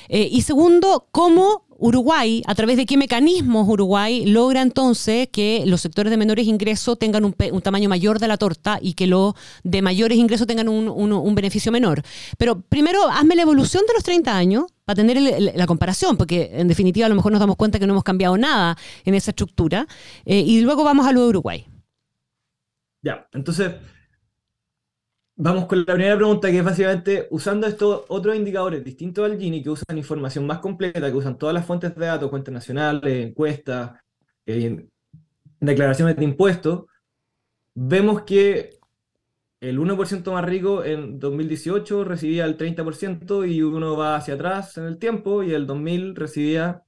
Eh, 0.08 0.28
y 0.30 0.42
segundo, 0.42 1.06
¿cómo 1.10 1.64
Uruguay, 1.80 2.42
a 2.46 2.54
través 2.54 2.76
de 2.76 2.84
qué 2.84 2.98
mecanismos 2.98 3.66
Uruguay 3.66 4.26
logra 4.26 4.60
entonces 4.60 5.28
que 5.32 5.64
los 5.66 5.80
sectores 5.80 6.10
de 6.10 6.18
menores 6.18 6.46
ingresos 6.46 6.98
tengan 6.98 7.24
un, 7.24 7.34
tamaño 7.62 7.88
mayor 7.88 8.18
de 8.18 8.28
la 8.28 8.36
torta 8.36 8.78
y 8.80 8.92
que 8.92 9.06
los 9.06 9.34
de 9.64 9.80
mayores 9.80 10.18
ingresos 10.18 10.46
tengan 10.46 10.68
un, 10.68 11.34
beneficio 11.34 11.72
menor. 11.72 12.02
Pero 12.36 12.60
primero, 12.60 13.08
hazme 13.08 13.34
la 13.34 13.42
evolución 13.42 13.84
de 13.86 13.94
los 13.94 14.04
30 14.04 14.36
años 14.36 14.64
para 14.84 14.96
tener 14.96 15.18
la 15.54 15.66
comparación, 15.66 16.18
porque 16.18 16.50
en 16.52 16.68
definitiva 16.68 17.06
a 17.06 17.08
lo 17.08 17.14
mejor 17.14 17.32
nos 17.32 17.40
damos 17.40 17.56
cuenta 17.56 17.78
que 17.78 17.86
no 17.86 17.94
hemos 17.94 18.04
cambiado 18.04 18.36
nada 18.36 18.76
en 19.04 19.14
esa 19.14 19.30
estructura. 19.30 19.86
Eh, 20.26 20.40
y 20.46 20.60
luego 20.60 20.84
vamos 20.84 21.06
a 21.06 21.12
lo 21.12 21.22
de 21.22 21.28
Uruguay. 21.28 21.66
Ya, 23.02 23.26
entonces 23.32 23.72
Vamos 25.42 25.64
con 25.64 25.78
la 25.78 25.94
primera 25.94 26.16
pregunta, 26.16 26.50
que 26.50 26.58
es 26.58 26.64
básicamente 26.64 27.26
usando 27.30 27.66
estos 27.66 28.02
otros 28.08 28.36
indicadores 28.36 28.84
distintos 28.84 29.24
al 29.24 29.38
Gini, 29.38 29.62
que 29.62 29.70
usan 29.70 29.96
información 29.96 30.46
más 30.46 30.58
completa, 30.58 31.10
que 31.10 31.16
usan 31.16 31.38
todas 31.38 31.54
las 31.54 31.64
fuentes 31.64 31.96
de 31.96 32.04
datos, 32.04 32.28
cuentas 32.28 32.52
nacionales, 32.52 33.28
encuestas, 33.28 33.92
eh, 34.44 34.84
declaraciones 35.58 36.16
de 36.16 36.24
impuestos, 36.24 36.84
vemos 37.74 38.20
que 38.24 38.80
el 39.60 39.78
1% 39.78 40.30
más 40.30 40.44
rico 40.44 40.84
en 40.84 41.18
2018 41.18 42.04
recibía 42.04 42.44
el 42.44 42.58
30% 42.58 43.50
y 43.50 43.62
uno 43.62 43.96
va 43.96 44.16
hacia 44.16 44.34
atrás 44.34 44.76
en 44.76 44.84
el 44.84 44.98
tiempo 44.98 45.42
y 45.42 45.54
el 45.54 45.66
2000 45.66 46.16
recibía 46.16 46.82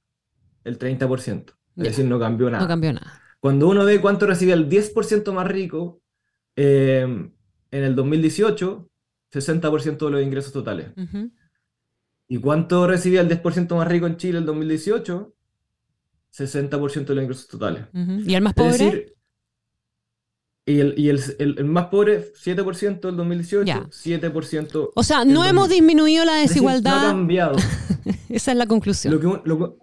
el 0.63 0.77
30%. 0.77 1.55
Es 1.77 1.83
decir, 1.83 2.05
no 2.05 2.19
cambió 2.19 2.51
nada. 2.51 2.61
No 2.61 2.67
cambió 2.67 2.93
nada. 2.93 3.19
Cuando 3.39 3.67
uno 3.67 3.83
ve 3.83 3.99
cuánto 3.99 4.27
recibía 4.27 4.53
el 4.53 4.69
10% 4.69 5.33
más 5.33 5.47
rico 5.47 6.01
eh, 6.55 7.31
en 7.73 7.83
el 7.83 7.95
2018, 7.95 8.87
60% 9.33 10.05
de 10.05 10.11
los 10.11 10.21
ingresos 10.21 10.53
totales. 10.53 10.91
¿Y 12.27 12.37
cuánto 12.37 12.85
recibía 12.85 13.21
el 13.21 13.29
10% 13.29 13.75
más 13.75 13.87
rico 13.87 14.05
en 14.05 14.17
Chile 14.17 14.37
en 14.37 14.43
el 14.43 14.45
2018? 14.45 15.33
60% 16.31 17.05
de 17.05 17.15
los 17.15 17.23
ingresos 17.23 17.47
totales. 17.47 17.85
¿Y 17.93 18.35
el 18.35 18.41
más 18.43 18.53
pobre? 18.53 18.71
Es 18.71 18.79
decir, 18.79 19.15
y 20.65 20.79
el, 20.79 20.93
y 20.97 21.09
el, 21.09 21.19
el, 21.39 21.65
más 21.65 21.87
pobre, 21.87 22.31
7% 22.33 23.09
en 23.09 23.17
2018, 23.17 23.89
7%. 23.89 24.91
O 24.93 25.03
sea, 25.03 25.25
no 25.25 25.43
hemos 25.43 25.67
disminuido 25.67 26.25
la 26.25 26.35
desigualdad. 26.35 26.91
no 26.91 26.97
ha 26.99 27.11
cambiado. 27.11 27.57
Esa 28.29 28.51
es 28.51 28.57
la 28.57 28.67
conclusión. 28.67 29.19
Lo 29.45 29.79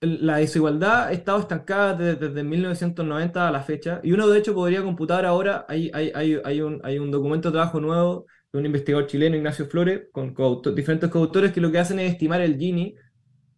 la 0.00 0.36
desigualdad 0.36 1.08
ha 1.08 1.12
estado 1.12 1.40
estancada 1.40 1.94
desde, 1.94 2.42
1990 2.44 3.48
a 3.48 3.50
la 3.50 3.62
fecha, 3.62 4.00
y 4.02 4.12
uno 4.12 4.28
de 4.28 4.38
hecho 4.38 4.54
podría 4.54 4.82
computar 4.82 5.24
ahora, 5.26 5.66
hay, 5.68 5.90
hay, 5.92 6.12
hay, 6.14 6.40
hay, 6.44 6.60
un, 6.60 6.80
hay 6.84 6.98
un 6.98 7.10
documento 7.10 7.48
de 7.48 7.52
trabajo 7.52 7.80
nuevo 7.80 8.26
de 8.52 8.58
un 8.58 8.66
investigador 8.66 9.06
chileno, 9.06 9.36
Ignacio 9.36 9.66
Flores, 9.66 10.02
con 10.12 10.34
diferentes 10.74 11.10
coautores 11.10 11.52
que 11.52 11.60
lo 11.60 11.72
que 11.72 11.78
hacen 11.78 11.98
es 11.98 12.12
estimar 12.12 12.40
el 12.40 12.56
Gini 12.58 12.94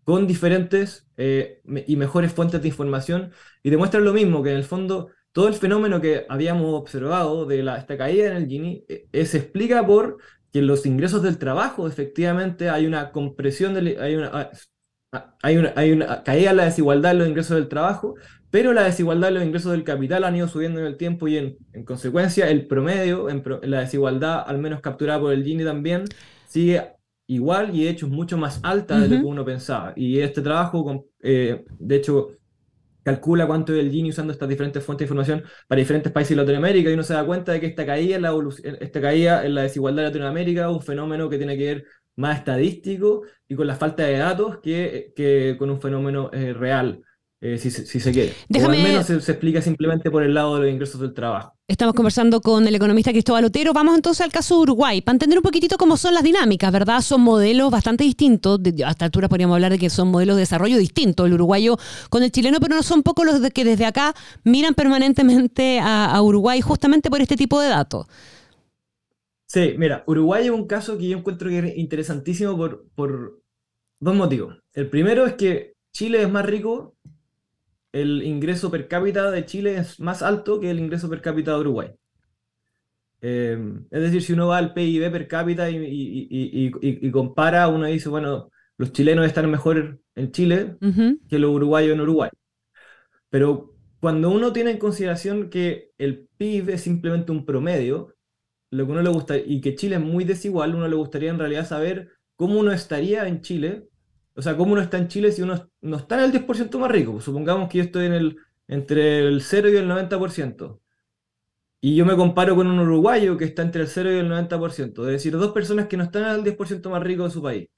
con 0.02 0.26
diferentes 0.26 1.06
eh, 1.16 1.61
y 1.87 1.97
mejores 1.97 2.32
fuentes 2.32 2.61
de 2.62 2.68
información, 2.68 3.32
y 3.62 3.70
demuestran 3.70 4.04
lo 4.04 4.12
mismo, 4.12 4.42
que 4.42 4.50
en 4.50 4.56
el 4.56 4.64
fondo 4.64 5.11
todo 5.32 5.47
el 5.49 5.54
fenómeno 5.54 6.00
que 6.00 6.26
habíamos 6.28 6.75
observado 6.75 7.47
de 7.47 7.62
la, 7.62 7.76
esta 7.76 7.97
caída 7.97 8.28
en 8.28 8.37
el 8.37 8.49
Gini 8.49 8.85
eh, 8.88 9.26
se 9.26 9.38
explica 9.38 9.87
por 9.87 10.18
que 10.52 10.61
en 10.61 10.66
los 10.66 10.85
ingresos 10.87 11.23
del 11.23 11.38
trabajo 11.38 11.87
efectivamente 11.87 12.70
hay 12.70 12.87
una 12.87 13.12
compresión, 13.12 13.75
de, 13.75 13.99
hay, 14.00 14.16
una, 14.16 14.30
ah, 14.32 14.50
hay, 15.43 15.57
una, 15.57 15.73
hay 15.76 15.93
una 15.93 16.23
caída 16.23 16.50
en 16.50 16.57
la 16.57 16.64
desigualdad 16.64 17.12
en 17.12 17.19
los 17.19 17.29
ingresos 17.29 17.57
del 17.57 17.69
trabajo, 17.69 18.14
pero 18.50 18.73
la 18.73 18.83
desigualdad 18.85 19.29
en 19.29 19.35
los 19.35 19.45
ingresos 19.45 19.73
del 19.73 19.85
capital 19.85 20.25
han 20.25 20.37
ido 20.37 20.49
subiendo 20.49 20.81
en 20.81 20.87
el 20.87 20.97
tiempo 20.97 21.29
y 21.29 21.37
en, 21.37 21.57
en 21.73 21.85
consecuencia 21.85 22.49
el 22.50 22.67
promedio, 22.67 23.29
en 23.29 23.43
la 23.62 23.81
desigualdad 23.81 24.43
al 24.47 24.59
menos 24.59 24.81
capturada 24.81 25.21
por 25.21 25.33
el 25.33 25.45
Gini 25.45 25.64
también, 25.64 26.05
sigue 26.47 26.83
igual 27.26 27.75
y 27.75 27.85
de 27.85 27.90
hecho 27.90 28.07
es 28.07 28.12
mucho 28.12 28.37
más 28.38 28.61
alta 28.62 29.00
de 29.00 29.09
lo 29.09 29.19
que 29.21 29.26
uno 29.26 29.45
pensaba. 29.45 29.93
Y 29.97 30.19
este 30.21 30.43
trabajo, 30.43 31.07
eh, 31.23 31.64
de 31.79 31.97
hecho, 31.97 32.31
calcula 33.02 33.47
cuánto 33.47 33.73
es 33.75 33.81
el 33.81 33.90
Gini 33.90 34.11
usando 34.11 34.33
estas 34.33 34.49
diferentes 34.49 34.85
fuentes 34.85 35.00
de 35.00 35.07
información 35.07 35.45
para 35.69 35.79
diferentes 35.79 36.12
países 36.12 36.31
de 36.37 36.43
Latinoamérica 36.43 36.90
y 36.90 36.95
uno 36.95 37.02
se 37.02 37.14
da 37.14 37.25
cuenta 37.25 37.52
de 37.52 37.61
que 37.61 37.67
esta 37.67 37.87
caída 37.87 38.17
en 38.17 38.23
la, 38.23 38.33
esta 38.81 39.00
caída 39.00 39.45
en 39.47 39.55
la 39.55 39.62
desigualdad 39.62 40.02
de 40.02 40.09
Latinoamérica 40.09 40.62
es 40.62 40.76
un 40.76 40.83
fenómeno 40.83 41.29
que 41.31 41.38
tiene 41.38 41.57
que 41.57 41.64
ver 41.64 41.85
más 42.21 42.39
estadístico 42.39 43.23
y 43.49 43.57
con 43.57 43.67
la 43.67 43.75
falta 43.75 44.05
de 44.05 44.19
datos 44.19 44.59
que, 44.59 45.12
que 45.17 45.57
con 45.59 45.71
un 45.71 45.81
fenómeno 45.81 46.31
eh, 46.33 46.53
real. 46.53 47.03
Eh, 47.43 47.57
si, 47.57 47.71
se 47.71 48.12
quiere. 48.12 48.35
Déjame... 48.50 48.77
O 48.77 48.81
al 48.81 48.87
menos 48.87 49.07
se, 49.07 49.15
explica 49.15 49.62
simplemente 49.62 50.11
por 50.11 50.23
el 50.23 50.35
lado 50.35 50.57
de 50.57 50.61
los 50.61 50.71
ingresos 50.71 51.00
del 51.00 51.15
trabajo. 51.15 51.55
Estamos 51.67 51.95
conversando 51.95 52.43
con 52.43 52.67
el 52.69 52.75
economista 52.75 53.12
Cristóbal 53.12 53.47
Otero. 53.47 53.73
Vamos 53.73 53.95
entonces 53.95 54.21
al 54.21 54.31
caso 54.31 54.57
de 54.57 54.62
Uruguay, 54.62 55.00
para 55.00 55.15
entender 55.15 55.39
un 55.39 55.43
poquitito 55.43 55.79
cómo 55.79 55.97
son 55.97 56.12
las 56.12 56.23
dinámicas, 56.23 56.71
¿verdad? 56.71 57.00
Son 57.00 57.23
modelos 57.23 57.71
bastante 57.71 58.05
distintos. 58.05 58.61
A 58.85 58.91
esta 58.91 59.07
altura 59.07 59.31
podríamos 59.31 59.55
hablar 59.55 59.73
de 59.73 59.79
que 59.79 59.89
son 59.89 60.09
modelos 60.09 60.37
de 60.37 60.41
desarrollo 60.41 60.77
distintos, 60.77 61.27
el 61.27 61.33
uruguayo 61.33 61.79
con 62.11 62.23
el 62.23 62.31
chileno, 62.31 62.61
pero 62.61 62.77
no 62.77 62.83
son 62.83 63.03
pocos 63.03 63.25
los 63.25 63.41
de 63.41 63.50
que 63.50 63.65
desde 63.65 63.87
acá 63.87 64.15
miran 64.45 64.75
permanentemente 64.75 65.81
a, 65.81 66.21
Uruguay 66.21 66.61
justamente 66.61 67.09
por 67.09 67.23
este 67.23 67.37
tipo 67.37 67.59
de 67.59 67.69
datos. 67.69 68.07
Sí, 69.52 69.75
mira, 69.76 70.04
Uruguay 70.07 70.45
es 70.45 70.52
un 70.52 70.69
caso 70.69 70.97
que 70.97 71.09
yo 71.09 71.19
encuentro 71.19 71.49
que 71.49 71.59
es 71.59 71.76
interesantísimo 71.76 72.57
por, 72.57 72.87
por 72.95 73.40
dos 73.99 74.14
motivos. 74.14 74.62
El 74.73 74.88
primero 74.88 75.26
es 75.26 75.35
que 75.35 75.75
Chile 75.92 76.23
es 76.23 76.30
más 76.30 76.47
rico 76.47 76.95
el 77.90 78.23
ingreso 78.23 78.71
per 78.71 78.87
cápita 78.87 79.28
de 79.33 79.45
Chile 79.47 79.76
es 79.76 79.99
más 79.99 80.23
alto 80.23 80.61
que 80.61 80.71
el 80.71 80.78
ingreso 80.78 81.11
per 81.11 81.21
cápita 81.21 81.52
de 81.54 81.59
Uruguay. 81.59 81.90
Em, 83.21 83.87
es 83.90 84.00
decir, 84.02 84.23
si 84.23 84.35
uno 84.35 84.47
va 84.47 84.59
al 84.59 84.73
PIB 84.73 85.11
per 85.11 85.26
cápita 85.26 85.69
y, 85.69 87.11
compara, 87.11 87.66
uno 87.66 87.87
dice, 87.87 88.09
bueno, 88.09 88.50
los 88.76 88.92
chilenos 88.92 89.26
están 89.26 89.50
mejor 89.50 89.99
en 90.14 90.30
Chile 90.30 90.76
que 91.28 91.40
los 91.40 91.50
uruguayos 91.50 91.95
en 91.95 92.02
Uruguay. 92.02 92.30
Pero 93.28 93.75
cuando 93.99 94.30
uno 94.30 94.52
tiene 94.52 94.71
en 94.71 94.78
consideración 94.78 95.50
que 95.50 95.90
el 95.99 96.28
PIB 96.37 96.71
es 96.71 96.83
simplemente 96.83 97.33
un 97.33 97.45
promedio, 97.45 98.14
lo 98.71 98.87
que 98.87 98.93
uno 98.93 99.03
le 99.03 99.11
gusta, 99.11 99.37
y 99.37 99.61
que 99.61 99.75
Chile 99.75 99.97
es 99.97 100.03
muy 100.03 100.25
desigual, 100.25 100.75
uno 100.75 100.89
le 100.89 100.97
gustaría 100.97 101.31
en 101.31 101.39
realidad 101.39 101.67
saber 101.67 102.11
cómo 102.37 102.59
uno 102.59 102.73
estaría 102.73 103.27
en 103.27 103.41
Chile 103.41 103.91
o 104.35 104.43
sea, 104.43 104.57
¿cómo 104.57 104.73
uno 104.73 104.81
está 104.81 104.99
en 104.99 105.09
Chile 105.09 105.33
si 105.33 105.43
uno 105.43 105.71
no 105.83 105.97
está 105.99 106.17
en 106.17 106.25
el 106.25 106.33
10% 106.33 106.79
más 106.79 106.91
rico? 106.91 107.12
Pues 107.12 107.25
supongamos 107.25 107.69
que 107.69 107.79
yo 107.79 107.85
estoy 107.85 108.07
en 108.07 108.15
el, 108.15 108.37
entre 108.69 109.19
el 109.27 109.43
0 109.43 109.69
y 109.71 109.77
el 109.77 109.87
90%. 109.87 110.81
Y 111.83 111.97
yo 111.97 112.07
me 112.07 112.17
comparo 112.17 112.57
con 112.57 112.67
un 112.67 112.79
uruguayo 112.79 113.37
que 113.37 113.45
está 113.45 113.61
entre 113.62 113.83
el 113.83 113.89
0 113.89 114.12
y 114.12 114.19
el 114.19 114.31
90%. 114.31 115.07
Es 115.07 115.12
decir, 115.12 115.33
dos 115.33 115.53
personas 115.53 115.89
que 115.89 115.97
no 115.97 116.05
están 116.05 116.25
el 116.25 116.43
10% 116.43 116.89
más 116.89 117.03
rico 117.03 117.25
de 117.25 117.31
su 117.31 117.43
país. 117.43 117.69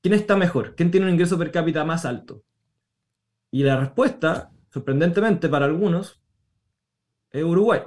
¿Quién 0.00 0.14
está 0.14 0.36
mejor? 0.36 0.74
¿Quién 0.74 0.90
tiene 0.90 1.06
un 1.06 1.12
ingreso 1.12 1.38
per 1.38 1.52
cápita 1.52 1.84
más 1.84 2.04
alto? 2.04 2.42
Y 3.52 3.62
la 3.62 3.78
respuesta, 3.78 4.50
sorprendentemente 4.70 5.48
para 5.48 5.66
algunos, 5.66 6.20
es 7.30 7.44
Uruguay. 7.44 7.82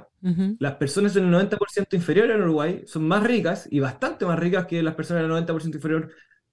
Las 0.58 0.74
personas 0.74 1.14
en 1.16 1.32
el 1.32 1.48
90% 1.48 1.94
inferior 1.94 2.30
en 2.30 2.42
Uruguay 2.42 2.82
son 2.86 3.06
más 3.06 3.22
ricas 3.22 3.68
y 3.70 3.80
bastante 3.80 4.24
más 4.24 4.38
ricas 4.38 4.66
que 4.66 4.82
las 4.82 4.94
personas 4.94 5.24
en 5.24 5.30
el 5.30 5.46
90% 5.46 5.74
inferior 5.74 6.10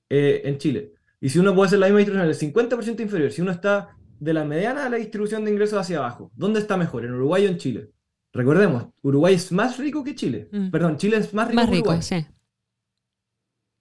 eh, 0.09 0.41
en 0.45 0.57
Chile. 0.57 0.93
Y 1.19 1.29
si 1.29 1.39
uno 1.39 1.55
puede 1.55 1.67
hacer 1.67 1.79
la 1.79 1.87
misma 1.87 1.99
distribución, 1.99 2.29
el 2.29 2.69
50% 2.69 3.01
inferior, 3.01 3.31
si 3.31 3.41
uno 3.41 3.51
está 3.51 3.97
de 4.19 4.33
la 4.33 4.45
mediana 4.45 4.85
a 4.85 4.89
la 4.89 4.97
distribución 4.97 5.43
de 5.43 5.51
ingresos 5.51 5.79
hacia 5.79 5.97
abajo, 5.97 6.31
¿dónde 6.35 6.59
está 6.59 6.77
mejor? 6.77 7.05
¿En 7.05 7.13
Uruguay 7.13 7.45
o 7.45 7.49
en 7.49 7.57
Chile? 7.57 7.89
Recordemos, 8.31 8.87
Uruguay 9.01 9.35
es 9.35 9.51
más 9.51 9.77
rico 9.77 10.03
que 10.03 10.15
Chile. 10.15 10.49
Mm. 10.51 10.69
Perdón, 10.69 10.97
Chile 10.97 11.17
es 11.17 11.33
más 11.33 11.47
rico 11.47 11.61
más 11.61 11.69
que 11.69 11.77
Uruguay. 11.77 12.01
sí. 12.01 12.25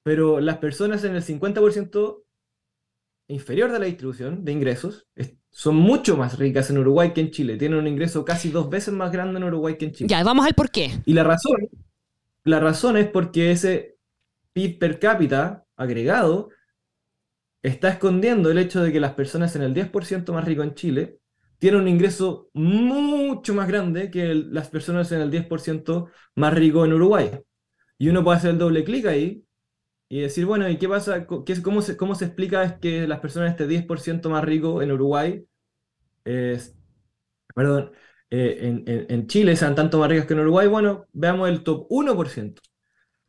Pero 0.05 0.41
las 0.41 0.59
personas 0.59 1.05
en 1.05 1.15
el 1.15 1.23
50% 1.23 2.23
inferior 3.29 3.71
de 3.73 3.79
la 3.79 3.87
distribución 3.87 4.45
de 4.45 4.53
ingresos 4.53 5.07
son 5.53 5.77
mucho 5.77 6.17
más 6.17 6.39
ricas 6.39 6.71
en 6.71 6.79
Uruguay 6.79 7.13
que 7.13 7.21
en 7.21 7.31
Chile. 7.31 7.59
Tienen 7.59 7.79
un 7.79 7.87
ingreso 7.87 8.25
casi 8.25 8.51
dos 8.51 8.71
veces 8.71 8.93
más 8.95 9.13
grande 9.13 9.39
en 9.39 9.45
Uruguay 9.45 9.77
que 9.77 9.85
en 9.85 9.93
Chile. 9.93 10.09
Ya, 10.09 10.25
vamos 10.25 10.47
al 10.47 10.55
por 10.55 10.71
qué. 10.71 10.91
Y 11.05 11.13
la 11.13 11.25
razón, 11.25 11.69
la 12.45 12.59
razón 12.59 12.97
es 12.97 13.07
porque 13.07 13.53
ese 13.53 13.99
PIB 14.55 14.79
per 14.79 14.99
cápita 14.99 15.65
agregado 15.77 16.49
está 17.63 17.91
escondiendo 17.91 18.51
el 18.51 18.59
hecho 18.59 18.83
de 18.83 18.93
que 18.93 18.99
las 18.99 19.13
personas 19.13 19.55
en 19.55 19.63
el 19.63 19.75
10% 19.75 20.33
más 20.33 20.45
rico 20.45 20.63
en 20.63 20.75
Chile 20.75 21.19
tienen 21.59 21.83
un 21.83 21.89
ingreso 21.89 22.51
mucho 22.55 23.55
más 23.55 23.69
grande 23.69 24.11
que 24.11 24.35
las 24.35 24.69
personas 24.69 25.13
en 25.13 25.21
el 25.21 25.31
10% 25.31 26.09
más 26.35 26.55
rico 26.55 26.85
en 26.85 26.95
Uruguay. 26.95 27.31
Y 27.99 28.09
uno 28.09 28.25
puede 28.25 28.39
hacer 28.39 28.51
el 28.51 28.59
doble 28.59 28.83
clic 28.85 29.07
ahí 29.07 29.45
y 30.13 30.21
decir, 30.21 30.45
bueno, 30.45 30.69
¿y 30.69 30.77
qué 30.77 30.89
pasa? 30.91 31.27
¿Qué, 31.47 31.63
cómo, 31.63 31.81
se, 31.81 31.97
¿Cómo 31.97 32.15
se 32.15 32.27
explica 32.27 32.79
que 32.81 33.07
las 33.09 33.21
personas 33.21 33.51
este 33.53 33.67
10% 33.67 34.29
más 34.29 34.45
rico 34.45 34.83
en 34.83 34.93
Uruguay, 34.93 35.47
perdón, 37.55 37.93
eh, 38.31 38.59
en, 38.63 38.85
en 38.87 39.27
Chile 39.27 39.57
sean 39.57 39.75
tanto 39.75 39.99
más 39.99 40.09
ricos 40.11 40.27
que 40.27 40.35
en 40.35 40.41
Uruguay? 40.41 40.69
Bueno, 40.69 41.07
veamos 41.13 41.49
el 41.49 41.63
top 41.63 41.87
1%. 41.91 42.61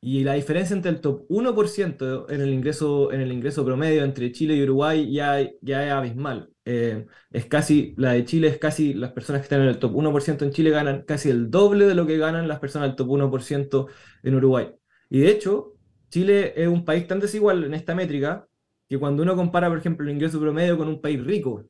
Y 0.02 0.24
la 0.25 0.34
diferencia 0.34 0.75
entre 0.75 0.92
el 0.92 1.02
top 1.02 1.25
1% 1.30 2.28
en 2.30 2.42
el 2.42 2.54
ingreso, 2.54 3.12
en 3.13 3.22
el 3.22 3.32
ingreso 3.32 3.66
promedio 3.66 4.04
entre 4.04 4.32
Chile 4.34 4.56
y 4.56 4.63
Uruguay 4.63 5.12
ya, 5.13 5.40
ya 5.62 5.86
es 5.86 5.92
abismal. 5.94 6.50
Eh, 6.66 7.06
es 7.32 7.46
casi, 7.46 7.94
la 7.98 8.13
de 8.13 8.25
Chile 8.25 8.50
es 8.50 8.58
casi, 8.60 8.94
las 8.94 9.13
personas 9.13 9.42
que 9.42 9.46
están 9.46 9.62
en 9.62 9.70
el 9.70 9.80
top 9.80 9.96
1% 9.96 10.46
en 10.46 10.52
Chile 10.52 10.72
ganan 10.72 11.04
casi 11.04 11.30
el 11.30 11.50
doble 11.52 11.86
de 11.88 11.96
lo 11.96 12.06
que 12.06 12.18
ganan 12.18 12.48
las 12.50 12.60
personas 12.60 12.90
del 12.90 12.96
top 12.98 13.10
1% 13.10 13.88
en 14.24 14.36
Uruguay. 14.36 14.72
Y 15.10 15.20
de 15.22 15.32
hecho, 15.32 15.73
Chile 16.13 16.53
es 16.55 16.67
un 16.67 16.86
país 16.86 17.08
tan 17.08 17.20
desigual 17.20 17.63
en 17.63 17.74
esta 17.74 17.96
métrica 17.96 18.48
que 18.88 19.00
cuando 19.00 19.24
uno 19.24 19.36
compara, 19.36 19.67
por 19.67 19.79
ejemplo, 19.79 20.05
el 20.05 20.13
ingreso 20.13 20.39
promedio 20.39 20.77
con 20.77 20.88
un 20.88 21.01
país 21.01 21.20
rico, 21.24 21.67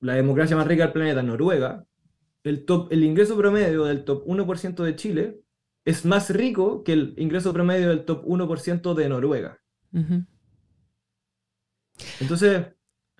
la 0.00 0.14
democracia 0.14 0.56
más 0.56 0.66
rica 0.66 0.84
del 0.84 0.94
planeta, 0.94 1.22
Noruega, 1.22 1.84
el, 2.44 2.64
top, 2.64 2.90
el 2.90 3.04
ingreso 3.04 3.36
promedio 3.36 3.84
del 3.84 4.04
top 4.04 4.24
1% 4.24 4.82
de 4.82 4.96
Chile 4.96 5.40
es 5.84 6.06
más 6.06 6.30
rico 6.30 6.82
que 6.82 6.94
el 6.94 7.14
ingreso 7.18 7.52
promedio 7.52 7.90
del 7.90 8.06
top 8.06 8.24
1% 8.24 8.94
de 8.94 9.08
Noruega. 9.10 9.60
Entonces, 12.20 12.68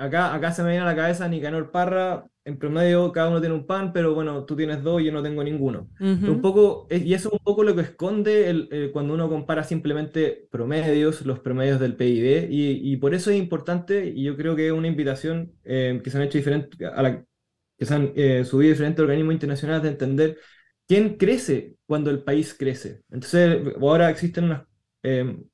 acá, 0.00 0.34
acá 0.34 0.52
se 0.52 0.62
me 0.62 0.70
viene 0.70 0.82
a 0.82 0.88
la 0.88 0.96
cabeza 0.96 1.28
Nicanor 1.28 1.70
Parra, 1.70 2.26
en 2.44 2.58
promedio 2.58 3.12
cada 3.12 3.28
uno 3.28 3.40
tiene 3.40 3.54
un 3.54 3.66
pan, 3.66 3.92
pero 3.92 4.14
bueno, 4.14 4.44
tú 4.44 4.56
tienes 4.56 4.82
dos 4.82 5.00
y 5.00 5.04
yo 5.04 5.12
no 5.12 5.22
tengo 5.22 5.44
ninguno. 5.44 5.88
un 6.00 6.40
poco, 6.40 6.86
y 6.90 7.12
eso 7.12 7.28
es 7.28 7.34
un 7.34 7.44
poco 7.44 7.62
lo 7.62 7.74
que 7.74 7.82
esconde 7.82 8.48
el, 8.48 8.90
cuando 8.92 9.14
uno 9.14 9.28
compara 9.28 9.62
simplemente 9.62 10.48
promedios, 10.50 11.24
los 11.26 11.40
promedios 11.40 11.78
del 11.78 11.96
PIB, 11.96 12.48
y, 12.50 12.96
por 12.96 13.14
eso 13.14 13.30
es 13.30 13.38
importante, 13.38 14.06
y 14.06 14.24
yo 14.24 14.36
creo 14.36 14.56
que 14.56 14.68
es 14.68 14.72
una 14.72 14.88
invitación 14.88 15.52
eh, 15.64 16.00
que 16.02 16.10
se 16.10 16.16
han 16.16 16.24
hecho 16.24 16.38
diferente 16.38 16.86
a 16.86 17.02
la, 17.02 17.24
que 17.78 17.84
se 17.84 17.94
han 17.94 18.12
eh, 18.16 18.44
subido 18.44 18.72
diferentes 18.72 19.02
organismos 19.02 19.34
internacionales 19.34 19.82
de 19.82 19.88
entender 19.90 20.38
quién 20.86 21.16
crece 21.16 21.76
cuando 21.86 22.10
el 22.10 22.22
país 22.22 22.54
crece. 22.54 23.02
Entonces, 23.10 23.74
ahora 23.80 24.10
existen 24.10 24.44
unos 24.44 24.62
em, 25.02 25.44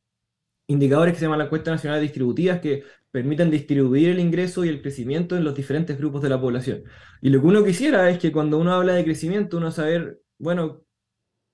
indicadores 0.69 1.15
que 1.15 1.21
se 1.21 1.27
llaman 1.27 1.39
la 1.39 1.49
cuesta 1.49 1.71
nacional 1.71 2.01
distributivas 2.01 2.61
que 2.61 2.85
permiten 3.11 3.51
distribuir 3.51 4.11
el 4.11 4.21
ingreso 4.21 4.65
y 4.65 4.69
el 4.69 4.83
crecimiento 4.83 5.37
en 5.37 5.45
los 5.45 5.55
diferentes 5.55 5.97
grupos 5.97 6.23
de 6.23 6.29
la 6.29 6.41
población. 6.41 6.83
Y 7.23 7.31
lo 7.31 7.41
que 7.41 7.47
uno 7.47 7.65
quisiera 7.65 8.11
es 8.11 8.19
que 8.19 8.33
cuando 8.33 8.59
uno 8.59 8.75
habla 8.75 8.95
de 8.95 9.05
crecimiento, 9.05 9.57
uno 9.57 9.71
saber, 9.71 10.21
bueno, 10.39 10.83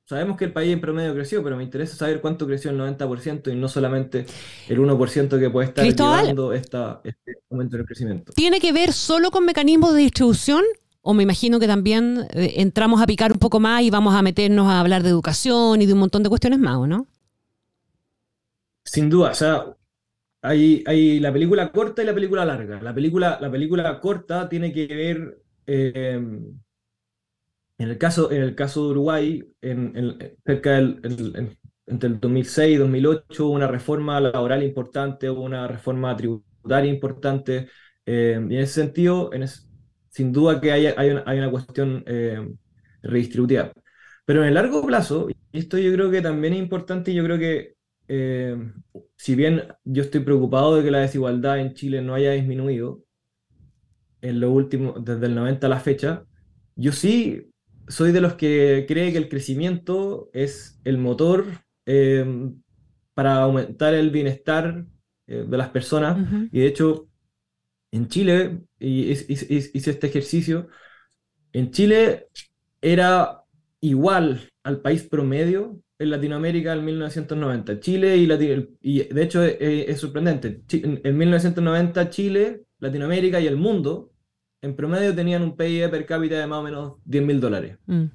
sabemos 0.08 0.36
que 0.36 0.46
el 0.46 0.52
país 0.52 0.72
en 0.72 0.80
promedio 0.80 1.14
creció, 1.14 1.42
pero 1.42 1.56
me 1.56 1.62
interesa 1.62 1.96
saber 1.96 2.20
cuánto 2.20 2.46
creció 2.46 2.70
el 2.70 2.78
90% 2.78 3.52
y 3.52 3.54
no 3.54 3.68
solamente 3.68 4.26
el 4.68 4.78
1% 4.78 5.38
que 5.38 5.50
puede 5.50 5.68
estar 5.68 5.84
llevando 5.84 6.52
esta, 6.52 7.00
este 7.04 7.32
aumento 7.50 7.76
del 7.76 7.86
crecimiento. 7.86 8.32
¿Tiene 8.32 8.58
que 8.58 8.72
ver 8.72 8.92
solo 8.92 9.30
con 9.30 9.44
mecanismos 9.44 9.94
de 9.94 10.00
distribución? 10.00 10.64
O 11.00 11.14
me 11.14 11.22
imagino 11.22 11.58
que 11.60 11.66
también 11.66 12.26
eh, 12.32 12.54
entramos 12.56 13.00
a 13.00 13.06
picar 13.06 13.32
un 13.32 13.38
poco 13.38 13.60
más 13.60 13.82
y 13.82 13.90
vamos 13.90 14.14
a 14.14 14.22
meternos 14.22 14.68
a 14.68 14.80
hablar 14.80 15.02
de 15.02 15.10
educación 15.10 15.82
y 15.82 15.86
de 15.86 15.92
un 15.92 15.98
montón 15.98 16.22
de 16.22 16.28
cuestiones 16.28 16.58
más, 16.58 16.76
¿o 16.76 16.86
no? 16.86 17.06
Sin 18.92 19.08
duda, 19.08 19.30
o 19.30 19.34
sea, 19.34 19.74
hay, 20.42 20.84
hay 20.86 21.18
la 21.18 21.32
película 21.32 21.72
corta 21.72 22.02
y 22.02 22.06
la 22.06 22.12
película 22.12 22.44
larga. 22.44 22.82
La 22.82 22.94
película, 22.94 23.38
la 23.40 23.50
película 23.50 24.00
corta 24.00 24.50
tiene 24.50 24.70
que 24.70 24.86
ver, 24.86 25.42
eh, 25.66 26.16
en, 26.16 26.62
el 27.78 27.96
caso, 27.96 28.30
en 28.30 28.42
el 28.42 28.54
caso 28.54 28.84
de 28.84 28.90
Uruguay, 28.90 29.42
en, 29.62 30.36
cerca 30.44 30.72
del, 30.72 31.00
entre 31.86 32.08
el 32.10 32.20
2006 32.20 32.74
y 32.74 32.76
2008 32.76 33.46
hubo 33.46 33.54
una 33.54 33.66
reforma 33.66 34.20
laboral 34.20 34.62
importante, 34.62 35.30
hubo 35.30 35.42
una 35.42 35.66
reforma 35.66 36.14
tributaria 36.14 36.92
importante, 36.92 37.68
eh, 38.04 38.38
y 38.50 38.56
en 38.56 38.60
ese 38.60 38.74
sentido, 38.82 39.32
en 39.32 39.46
sin 40.10 40.32
duda 40.32 40.60
que 40.60 40.70
hay, 40.70 40.86
hay, 40.86 41.10
una, 41.12 41.24
hay 41.26 41.38
una 41.38 41.50
cuestión 41.50 42.04
eh, 42.06 42.46
redistributiva. 43.02 43.72
Pero 44.26 44.42
en 44.42 44.48
el 44.48 44.54
largo 44.54 44.84
plazo, 44.86 45.28
y 45.30 45.58
esto 45.58 45.78
yo 45.78 45.90
creo 45.94 46.10
que 46.10 46.20
también 46.20 46.52
es 46.52 46.60
importante, 46.60 47.14
yo 47.14 47.24
creo 47.24 47.38
que 47.38 47.76
eh, 48.14 48.54
si 49.16 49.34
bien 49.34 49.68
yo 49.84 50.02
estoy 50.02 50.20
preocupado 50.20 50.76
de 50.76 50.84
que 50.84 50.90
la 50.90 50.98
desigualdad 50.98 51.58
en 51.58 51.72
Chile 51.72 52.02
no 52.02 52.12
haya 52.12 52.32
disminuido 52.32 53.02
en 54.20 54.38
lo 54.38 54.50
último, 54.50 54.92
desde 55.00 55.24
el 55.26 55.34
90 55.34 55.66
a 55.66 55.70
la 55.70 55.80
fecha, 55.80 56.26
yo 56.76 56.92
sí 56.92 57.50
soy 57.88 58.12
de 58.12 58.20
los 58.20 58.34
que 58.34 58.84
cree 58.86 59.12
que 59.12 59.18
el 59.18 59.30
crecimiento 59.30 60.28
es 60.34 60.78
el 60.84 60.98
motor 60.98 61.46
eh, 61.86 62.52
para 63.14 63.36
aumentar 63.36 63.94
el 63.94 64.10
bienestar 64.10 64.84
eh, 65.26 65.46
de 65.48 65.56
las 65.56 65.70
personas. 65.70 66.18
Y 66.52 66.60
de 66.60 66.66
hecho, 66.66 67.08
en 67.92 68.08
Chile, 68.08 68.60
y 68.78 69.10
hice 69.10 69.72
este 69.72 70.06
ejercicio, 70.06 70.68
en 71.54 71.70
Chile 71.70 72.28
era 72.82 73.42
igual 73.80 74.50
al 74.64 74.82
país 74.82 75.02
promedio 75.02 75.80
en 76.02 76.10
Latinoamérica 76.10 76.72
en 76.72 76.84
1990. 76.84 77.78
Chile 77.78 78.16
y, 78.16 78.28
y 78.80 79.04
de 79.04 79.22
hecho 79.22 79.42
es, 79.44 80.00
sorprendente. 80.00 80.62
en 80.70 81.16
1990 81.16 82.10
Chile, 82.10 82.64
Latinoamérica 82.78 83.40
y 83.40 83.46
el 83.46 83.56
mundo 83.56 84.12
en 84.60 84.74
promedio 84.74 85.14
tenían 85.14 85.42
un 85.42 85.56
PIB 85.56 85.90
per 85.90 86.04
cápita 86.04 86.38
de 86.38 86.46
más 86.48 86.58
o 86.58 86.62
menos 86.62 86.94
10 87.04 87.24
mil 87.24 87.40
dólares. 87.40 87.78
Mm. 87.86 88.06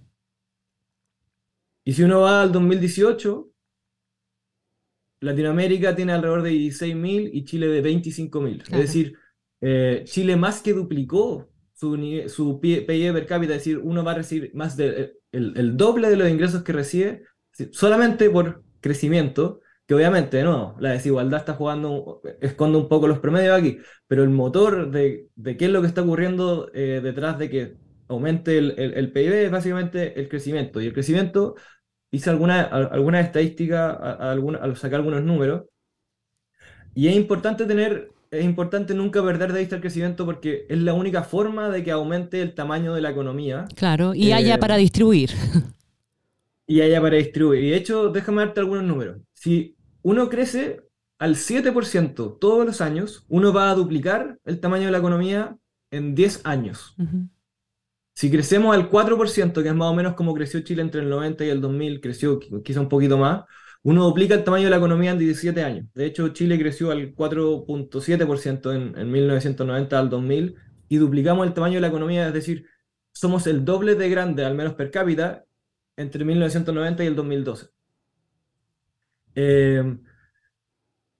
Y 1.85 1.93
si 1.93 2.03
uno 2.03 2.21
va 2.21 2.41
al 2.41 2.51
2018, 2.51 3.49
Latinoamérica 5.21 5.95
tiene 5.95 6.11
alrededor 6.11 6.43
de 6.43 6.49
16 6.49 6.93
mil 6.93 7.29
y 7.33 7.45
Chile 7.45 7.67
de 7.67 7.81
25 7.81 8.41
mil. 8.41 8.61
Es 8.63 8.77
decir, 8.77 9.17
eh, 9.61 10.01
Chile 10.03 10.35
más 10.35 10.61
que 10.61 10.73
duplicó 10.73 11.49
su, 11.73 11.95
su 12.27 12.59
PIB 12.59 12.85
per 12.85 13.25
cápita, 13.25 13.53
es 13.53 13.59
decir, 13.59 13.77
uno 13.77 14.03
va 14.03 14.11
a 14.11 14.15
recibir 14.15 14.53
más 14.53 14.75
del 14.75 15.13
el 15.31 15.77
doble 15.77 16.09
de 16.09 16.17
los 16.17 16.29
ingresos 16.29 16.63
que 16.63 16.73
recibe 16.73 17.23
solamente 17.71 18.29
por 18.29 18.63
crecimiento, 18.79 19.61
que 19.85 19.95
obviamente 19.95 20.43
no, 20.43 20.75
la 20.79 20.91
desigualdad 20.91 21.39
está 21.39 21.53
jugando, 21.53 22.21
esconde 22.41 22.77
un 22.77 22.89
poco 22.89 23.07
los 23.07 23.19
promedios 23.19 23.57
aquí, 23.57 23.77
pero 24.07 24.23
el 24.23 24.29
motor 24.29 24.91
de, 24.91 25.29
qué 25.43 25.65
es 25.65 25.71
lo 25.71 25.81
que 25.81 25.87
está 25.87 26.01
ocurriendo 26.01 26.69
eh, 26.73 26.99
detrás 27.01 27.37
de 27.39 27.49
que 27.49 27.77
aumente 28.09 28.57
el, 28.57 28.77
el, 28.77 29.11
PIB 29.11 29.45
es 29.45 29.51
básicamente 29.51 30.19
el 30.19 30.29
crecimiento. 30.29 30.81
Y 30.81 30.87
el 30.87 30.93
crecimiento, 30.93 31.55
hice 32.11 32.29
alguna, 32.29 32.61
alguna 32.63 33.21
estadística, 33.21 33.91
al 33.91 34.77
sacar 34.77 34.99
algunos 34.99 35.23
números, 35.23 35.63
y 36.97 37.07
es 37.07 37.15
importante 37.15 37.65
tener, 37.65 38.09
es 38.31 38.43
importante 38.43 38.95
nunca 38.95 39.23
perder 39.23 39.53
de 39.53 39.59
vista 39.59 39.75
el 39.75 39.81
crecimiento 39.81 40.25
porque 40.25 40.65
es 40.67 40.79
la 40.79 40.95
única 40.95 41.21
forma 41.21 41.69
de 41.69 41.83
que 41.83 41.91
aumente 41.91 42.41
el 42.41 42.55
tamaño 42.55 42.95
de 42.95 43.01
la 43.01 43.11
economía. 43.11 43.65
Claro, 43.75 44.15
y 44.15 44.31
haya 44.31 44.55
eh, 44.55 44.57
para 44.57 44.77
distribuir. 44.77 45.29
Y 46.67 46.81
haya 46.81 47.01
para 47.01 47.15
distribuir. 47.15 47.63
Y 47.63 47.69
de 47.71 47.77
hecho, 47.77 48.09
déjame 48.09 48.43
darte 48.45 48.59
algunos 48.59 48.83
números. 48.83 49.17
Si 49.33 49.77
uno 50.01 50.29
crece 50.29 50.81
al 51.17 51.35
7% 51.35 52.37
todos 52.39 52.65
los 52.65 52.81
años, 52.81 53.25
uno 53.29 53.53
va 53.53 53.71
a 53.71 53.75
duplicar 53.75 54.37
el 54.45 54.59
tamaño 54.59 54.85
de 54.85 54.91
la 54.91 54.97
economía 54.99 55.57
en 55.89 56.13
10 56.13 56.41
años. 56.43 56.95
Si 58.13 58.29
crecemos 58.29 58.75
al 58.75 58.89
4%, 58.89 59.63
que 59.63 59.69
es 59.69 59.75
más 59.75 59.91
o 59.91 59.95
menos 59.95 60.15
como 60.15 60.33
creció 60.33 60.59
Chile 60.61 60.81
entre 60.81 61.01
el 61.01 61.09
90 61.09 61.45
y 61.45 61.49
el 61.49 61.61
2000, 61.61 62.01
creció 62.01 62.39
quizá 62.63 62.81
un 62.81 62.89
poquito 62.89 63.17
más, 63.17 63.43
uno 63.83 64.03
duplica 64.03 64.35
el 64.35 64.43
tamaño 64.43 64.65
de 64.65 64.71
la 64.71 64.77
economía 64.77 65.11
en 65.11 65.19
17 65.19 65.63
años. 65.63 65.85
De 65.93 66.05
hecho, 66.05 66.29
Chile 66.29 66.59
creció 66.59 66.91
al 66.91 67.15
4.7% 67.15 68.75
en, 68.75 68.97
en 68.97 69.11
1990 69.11 69.97
al 69.97 70.09
2000 70.09 70.55
y 70.89 70.97
duplicamos 70.97 71.47
el 71.47 71.53
tamaño 71.53 71.75
de 71.75 71.81
la 71.81 71.87
economía, 71.87 72.27
es 72.27 72.33
decir, 72.33 72.65
somos 73.13 73.47
el 73.47 73.63
doble 73.65 73.95
de 73.95 74.09
grande, 74.09 74.45
al 74.45 74.55
menos 74.55 74.73
per 74.73 74.91
cápita, 74.91 75.46
entre 75.97 76.23
1990 76.23 77.03
y 77.03 77.07
el 77.07 77.15
2012. 77.15 77.67
Eh, 79.35 79.97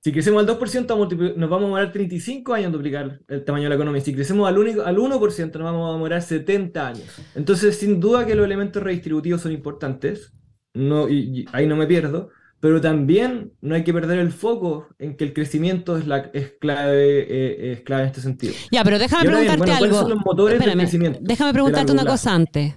si 0.07 0.13
crecemos 0.13 0.39
al 0.39 0.57
2%, 0.57 1.35
nos 1.35 1.49
vamos 1.49 1.63
a 1.63 1.65
demorar 1.65 1.91
35 1.91 2.53
años 2.53 2.67
en 2.67 2.71
duplicar 2.71 3.19
el 3.27 3.43
tamaño 3.43 3.63
de 3.63 3.69
la 3.69 3.75
economía. 3.75 3.99
Si 3.99 4.13
crecemos 4.13 4.47
al, 4.47 4.57
único, 4.57 4.83
al 4.83 4.95
1%, 4.95 5.53
nos 5.53 5.63
vamos 5.63 5.89
a 5.89 5.93
demorar 5.93 6.21
70 6.21 6.87
años. 6.87 7.21
Entonces, 7.35 7.77
sin 7.77 7.99
duda 7.99 8.25
que 8.25 8.33
los 8.33 8.45
elementos 8.45 8.81
redistributivos 8.81 9.41
son 9.41 9.51
importantes, 9.51 10.31
no, 10.73 11.09
y, 11.09 11.45
ahí 11.51 11.67
no 11.67 11.75
me 11.75 11.87
pierdo, 11.87 12.29
pero 12.61 12.79
también 12.79 13.51
no 13.59 13.75
hay 13.75 13.83
que 13.83 13.91
perder 13.91 14.19
el 14.19 14.31
foco 14.31 14.87
en 14.97 15.17
que 15.17 15.25
el 15.25 15.33
crecimiento 15.33 15.97
es, 15.97 16.07
la, 16.07 16.29
es, 16.33 16.53
clave, 16.59 17.25
eh, 17.29 17.73
es 17.73 17.81
clave 17.81 18.03
en 18.03 18.07
este 18.07 18.21
sentido. 18.21 18.53
Ya, 18.71 18.85
pero 18.85 18.99
déjame 18.99 19.25
preguntarte 19.25 19.71
algo. 19.73 20.07
déjame 21.21 21.53
preguntarte 21.53 21.91
una 21.91 22.05
cosa 22.05 22.33
antes. 22.33 22.75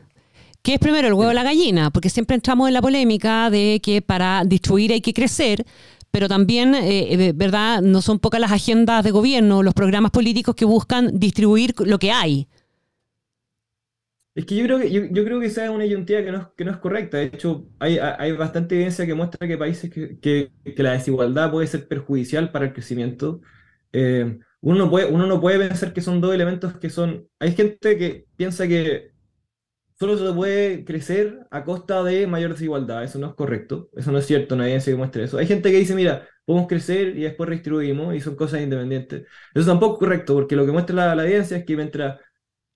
¿Qué 0.63 0.75
es 0.75 0.79
primero 0.79 1.09
el 1.09 1.15
huevo 1.15 1.31
o 1.31 1.35
la 1.35 1.43
gallina? 1.43 1.91
Porque 1.91 2.11
siempre 2.11 2.35
entramos 2.35 2.69
en 2.69 2.75
la 2.75 2.83
polémica 2.83 3.49
de 3.49 3.81
que 3.83 4.03
para 4.03 4.45
distribuir 4.45 4.93
hay 4.93 5.01
que 5.01 5.15
crecer, 5.15 5.65
pero 6.11 6.29
también, 6.29 6.75
eh, 6.75 7.15
eh, 7.15 7.33
¿verdad? 7.35 7.81
No 7.81 8.03
son 8.03 8.19
pocas 8.19 8.41
las 8.41 8.53
agendas 8.53 9.03
de 9.03 9.11
gobierno, 9.11 9.63
los 9.63 9.75
programas 9.75 10.11
políticos 10.11 10.55
que 10.55 10.67
buscan 10.67 11.19
distribuir 11.19 11.75
lo 11.79 11.99
que 11.99 12.13
hay. 12.13 12.47
Es 14.35 14.45
que 14.45 14.55
yo 14.55 14.65
creo 14.65 14.79
que, 14.79 14.91
yo, 14.91 15.25
creo 15.25 15.41
que 15.41 15.47
esa 15.47 15.65
es 15.65 15.71
una 15.71 15.85
identidad 15.87 16.25
que 16.57 16.65
no, 16.65 16.71
es 16.71 16.77
correcta. 16.77 17.17
De 17.17 17.25
hecho, 17.25 17.67
hay, 17.79 17.99
bastante 18.33 18.75
evidencia 18.75 19.07
que 19.07 19.15
muestra 19.15 19.49
que 19.49 19.59
países 19.59 19.91
que, 19.91 20.51
la 20.77 20.93
desigualdad 20.93 21.51
puede 21.51 21.67
ser 21.67 21.89
perjudicial 21.89 22.53
para 22.53 22.67
el 22.67 22.73
crecimiento. 22.73 23.41
Eh, 23.93 24.39
uno 24.61 24.87
no 24.87 25.41
puede 25.41 25.69
pensar 25.69 25.93
que 25.93 26.01
son 26.01 26.21
dos 26.21 26.35
elementos 26.35 26.77
que 26.77 26.91
son... 26.91 27.29
Hay 27.39 27.53
gente 27.53 27.97
que 27.97 28.27
piensa 28.37 28.69
que 28.69 29.11
solo 30.01 30.17
se 30.17 30.33
puede 30.35 30.85
crecer 30.85 31.47
a 31.51 31.63
costa 31.63 32.03
de 32.03 32.27
mayor 32.27 32.53
desigualdad. 32.53 33.05
Eso 33.05 33.19
no 33.19 33.29
es 33.29 33.35
correcto. 33.35 33.91
Eso 33.95 34.11
no 34.11 34.19
es 34.19 34.27
cierto. 34.27 34.57
Nadie 34.57 34.81
se 34.81 34.93
demuestra 34.93 35.23
eso. 35.23 35.37
Hay 35.37 35.47
gente 35.47 35.71
que 35.71 35.77
dice, 35.77 35.95
mira, 35.95 36.27
podemos 36.47 36.69
crecer 36.69 37.19
y 37.19 37.23
después 37.23 37.49
redistribuimos 37.51 38.15
y 38.15 38.21
son 38.21 38.35
cosas 38.35 38.63
independientes. 38.63 39.27
Eso 39.55 39.67
tampoco 39.67 39.95
es 39.95 39.99
correcto, 40.01 40.35
porque 40.35 40.57
lo 40.57 40.65
que 40.65 40.73
muestra 40.73 40.97
la, 40.97 41.15
la 41.15 41.25
evidencia 41.25 41.59
es 41.59 41.67
que 41.67 41.77
mientras 41.77 42.19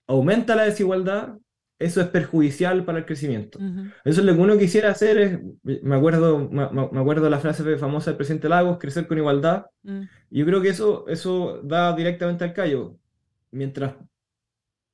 aumenta 0.07 0.55
la 0.55 0.65
desigualdad, 0.65 1.39
eso 1.79 2.03
es 2.03 2.09
perjudicial 2.09 2.85
para 2.85 2.99
el 2.99 3.07
crecimiento. 3.07 3.59
Eso 4.05 4.21
es 4.21 4.27
lo 4.27 4.35
que 4.35 4.41
uno 4.41 4.59
quisiera 4.59 4.91
hacer 4.91 5.19
es, 5.19 5.41
me 5.83 5.97
acuerdo, 5.97 6.49
me, 6.51 6.63
acuerdo 6.63 7.29
la 7.31 7.41
frase 7.41 7.79
famosa 7.79 8.11
del 8.11 8.19
presidente 8.19 8.49
Lagos, 8.49 8.79
crecer 8.79 9.07
con 9.07 9.19
igualdad. 9.19 9.67
Y 10.31 10.39
yo 10.39 10.47
creo 10.47 10.61
que 10.61 10.69
eso, 10.69 11.09
eso 11.09 11.61
da 11.63 11.95
directamente 11.97 12.45
al 12.45 12.53
callo. 12.53 12.99
Mientras 13.51 13.95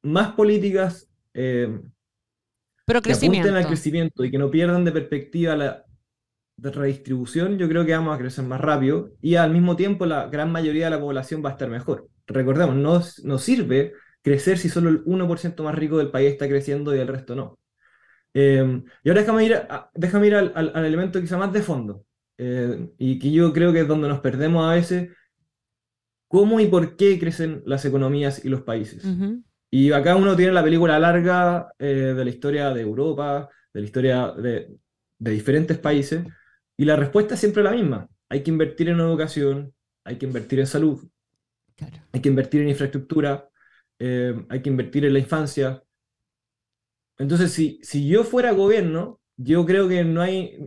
más 0.03 0.33
políticas 0.33 1.11
eh, 1.35 1.81
pero 2.90 3.03
crecimiento. 3.03 3.44
que 3.44 3.48
apunten 3.50 3.64
al 3.64 3.68
crecimiento 3.68 4.24
y 4.24 4.31
que 4.33 4.38
no 4.38 4.50
pierdan 4.50 4.85
de 4.85 4.90
perspectiva 4.90 5.55
la 5.55 5.85
redistribución, 6.59 7.57
yo 7.57 7.68
creo 7.68 7.87
que 7.87 7.92
vamos 7.92 8.14
a 8.14 8.18
crecer 8.18 8.44
más 8.44 8.61
rápido 8.61 9.12
y 9.22 9.37
al 9.37 9.53
mismo 9.53 9.76
tiempo 9.76 10.07
la 10.07 10.26
gran 10.26 10.50
mayoría 10.50 10.87
de 10.87 10.90
la 10.90 11.00
población 11.00 11.40
va 11.44 11.50
a 11.50 11.53
estar 11.53 11.70
mejor. 11.70 12.09
Recordemos, 12.26 12.74
no, 12.74 13.00
no 13.22 13.38
sirve 13.38 13.92
crecer 14.22 14.59
si 14.59 14.68
solo 14.68 14.90
el 14.90 15.05
1% 15.05 15.62
más 15.62 15.74
rico 15.76 15.98
del 15.98 16.11
país 16.11 16.33
está 16.33 16.48
creciendo 16.48 16.94
y 16.94 16.98
el 16.98 17.07
resto 17.07 17.37
no. 17.37 17.61
Eh, 18.35 18.83
y 19.05 19.09
ahora 19.09 19.20
déjame 19.20 19.44
ir, 19.44 19.57
déjame 19.94 20.26
ir 20.26 20.35
al, 20.35 20.53
al, 20.55 20.85
elemento 20.85 21.20
quizá 21.20 21.38
más 21.38 21.53
de 21.53 21.62
fondo, 21.62 22.05
eh, 22.38 22.90
y 22.98 23.18
que 23.18 23.31
yo 23.31 23.53
creo 23.53 23.72
que 23.72 23.81
es 23.81 23.88
donde 23.88 24.09
nos 24.09 24.20
perdemos 24.20 24.68
a 24.68 24.74
veces, 24.74 25.11
cómo 26.29 26.59
y 26.59 26.66
por 26.66 26.96
qué 26.96 27.18
crecen 27.18 27.62
las 27.66 27.85
economías 27.85 28.44
y 28.44 28.48
los 28.48 28.62
países. 28.62 29.05
Y 29.70 29.92
acá 29.92 30.16
uno 30.16 30.37
tiene 30.37 30.52
la 30.52 30.64
película 30.64 30.98
larga 30.98 31.72
eh, 31.78 32.14
de 32.16 32.24
la 32.24 32.30
historia 32.30 32.70
de 32.74 32.83
Europa, 32.83 33.48
de 33.72 33.80
la 33.80 33.87
historia 33.87 34.33
de, 34.33 34.76
de 35.18 35.30
diferentes 35.30 35.78
países, 35.78 36.24
y 36.76 36.85
la 36.85 36.96
respuesta 36.96 37.35
es 37.35 37.40
siempre 37.40 37.62
la 37.62 37.72
misma. 37.72 38.09
Hay 38.28 38.42
que 38.42 38.50
invertir 38.50 38.88
en 38.88 39.00
educación, 39.00 39.72
hay 40.04 40.16
que 40.16 40.26
invertir 40.26 40.61
en 40.61 40.66
salud, 40.66 41.09
hay 42.12 42.20
que 42.20 42.28
invertir 42.28 42.62
en 42.62 42.68
infraestructura, 42.68 43.48
eh, 43.98 44.35
hay 44.48 44.62
que 44.62 44.70
invertir 44.70 45.04
en 45.04 45.12
la 45.12 45.18
infancia. 45.18 45.83
Entonces, 47.18 47.52
si, 47.52 47.78
si 47.83 48.09
yo 48.09 48.24
fuera 48.24 48.52
gobierno, 48.52 49.20
yo 49.37 49.64
creo 49.66 49.88
que 49.88 50.04
no 50.04 50.20
hay, 50.20 50.59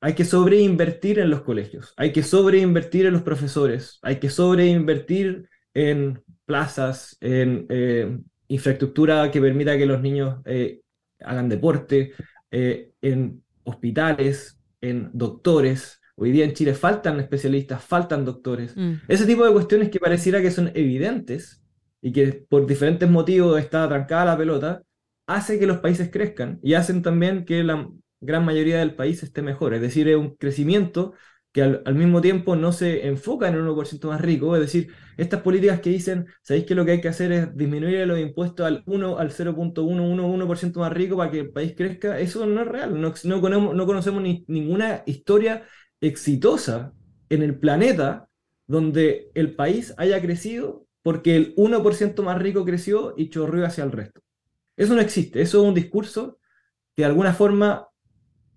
hay 0.00 0.14
que 0.14 0.24
sobreinvertir 0.24 1.18
en 1.18 1.30
los 1.30 1.42
colegios, 1.42 1.94
hay 1.96 2.12
que 2.12 2.22
sobreinvertir 2.22 3.06
en 3.06 3.12
los 3.12 3.22
profesores, 3.22 3.98
hay 4.02 4.18
que 4.18 4.30
sobreinvertir 4.30 5.48
en 5.74 6.22
plazas, 6.44 7.16
en 7.20 7.66
eh, 7.68 8.18
infraestructura 8.54 9.30
que 9.30 9.40
permita 9.40 9.76
que 9.76 9.86
los 9.86 10.00
niños 10.00 10.40
eh, 10.44 10.80
hagan 11.20 11.48
deporte, 11.48 12.12
en 12.50 13.42
hospitales, 13.64 14.58
en 14.80 15.10
doctores, 15.14 16.02
Hoy 16.14 16.30
día 16.30 16.44
en 16.44 16.52
Chile 16.52 16.74
faltan 16.74 17.18
especialistas, 17.20 17.82
faltan 17.82 18.24
doctores. 18.24 18.76
Mm. 18.76 18.94
Ese 19.08 19.26
tipo 19.26 19.44
de 19.44 19.52
cuestiones 19.52 19.90
que 19.90 19.98
pareciera 19.98 20.42
que 20.42 20.50
son 20.50 20.70
evidentes 20.74 21.62
y 22.00 22.12
que 22.12 22.44
por 22.48 22.66
diferentes 22.66 23.08
motivos 23.08 23.58
está 23.58 23.88
trancada 23.88 24.26
la 24.26 24.36
pelota, 24.36 24.82
hace 25.26 25.58
que 25.58 25.66
los 25.66 25.78
países 25.78 26.10
crezcan 26.12 26.60
y 26.62 26.74
hacen 26.74 27.02
también 27.02 27.44
que 27.44 27.64
la 27.64 27.88
gran 28.20 28.44
mayoría 28.44 28.78
del 28.78 28.94
país 28.94 29.22
esté 29.22 29.42
mejor. 29.42 29.74
Es 29.74 29.80
decir, 29.80 30.08
es 30.08 30.16
un 30.16 30.36
crecimiento 30.36 31.14
que 31.52 31.62
al, 31.62 31.94
mismo 31.94 32.20
tiempo 32.22 32.56
no 32.56 32.72
se 32.72 33.06
enfoca 33.06 33.46
en 33.48 33.54
el 33.54 33.60
1% 33.60 34.08
más 34.08 34.20
rico. 34.20 34.56
Es 34.56 34.62
decir, 34.62 34.88
estas 35.18 35.42
políticas 35.42 35.80
que 35.80 35.90
dicen, 35.90 36.26
¿sabéis 36.42 36.64
que 36.64 36.74
lo 36.74 36.84
que 36.84 36.92
hay 36.92 37.00
que 37.00 37.08
hacer 37.08 37.30
es 37.30 37.56
disminuir 37.56 38.06
los 38.06 38.18
impuestos 38.18 38.66
al 38.66 38.82
1, 38.86 39.18
al 39.18 39.30
0.111% 39.30 40.80
más 40.80 40.92
rico 40.92 41.16
para 41.16 41.30
que 41.30 41.40
el 41.40 41.50
país 41.52 41.74
crezca? 41.76 42.18
Eso 42.18 42.46
no 42.46 42.62
es 42.62 42.68
real. 42.68 42.98
No, 42.98 43.12
no, 43.24 43.86
conocemos, 43.86 44.22
ni, 44.22 44.44
ninguna 44.48 45.02
historia 45.04 45.64
exitosa 46.00 46.94
en 47.28 47.42
el 47.42 47.58
planeta 47.58 48.28
donde 48.66 49.30
el 49.34 49.54
país 49.54 49.94
haya 49.98 50.20
crecido 50.22 50.86
porque 51.02 51.36
el 51.36 51.54
1% 51.56 52.22
más 52.22 52.40
rico 52.40 52.64
creció 52.64 53.14
y 53.16 53.28
chorrió 53.28 53.66
hacia 53.66 53.84
el 53.84 53.92
resto. 53.92 54.22
Eso 54.76 54.94
no 54.94 55.00
existe, 55.02 55.42
eso 55.42 55.62
es 55.62 55.68
un 55.68 55.74
discurso 55.74 56.38
que 56.94 57.02
de 57.02 57.06
alguna 57.06 57.34
forma 57.34 57.88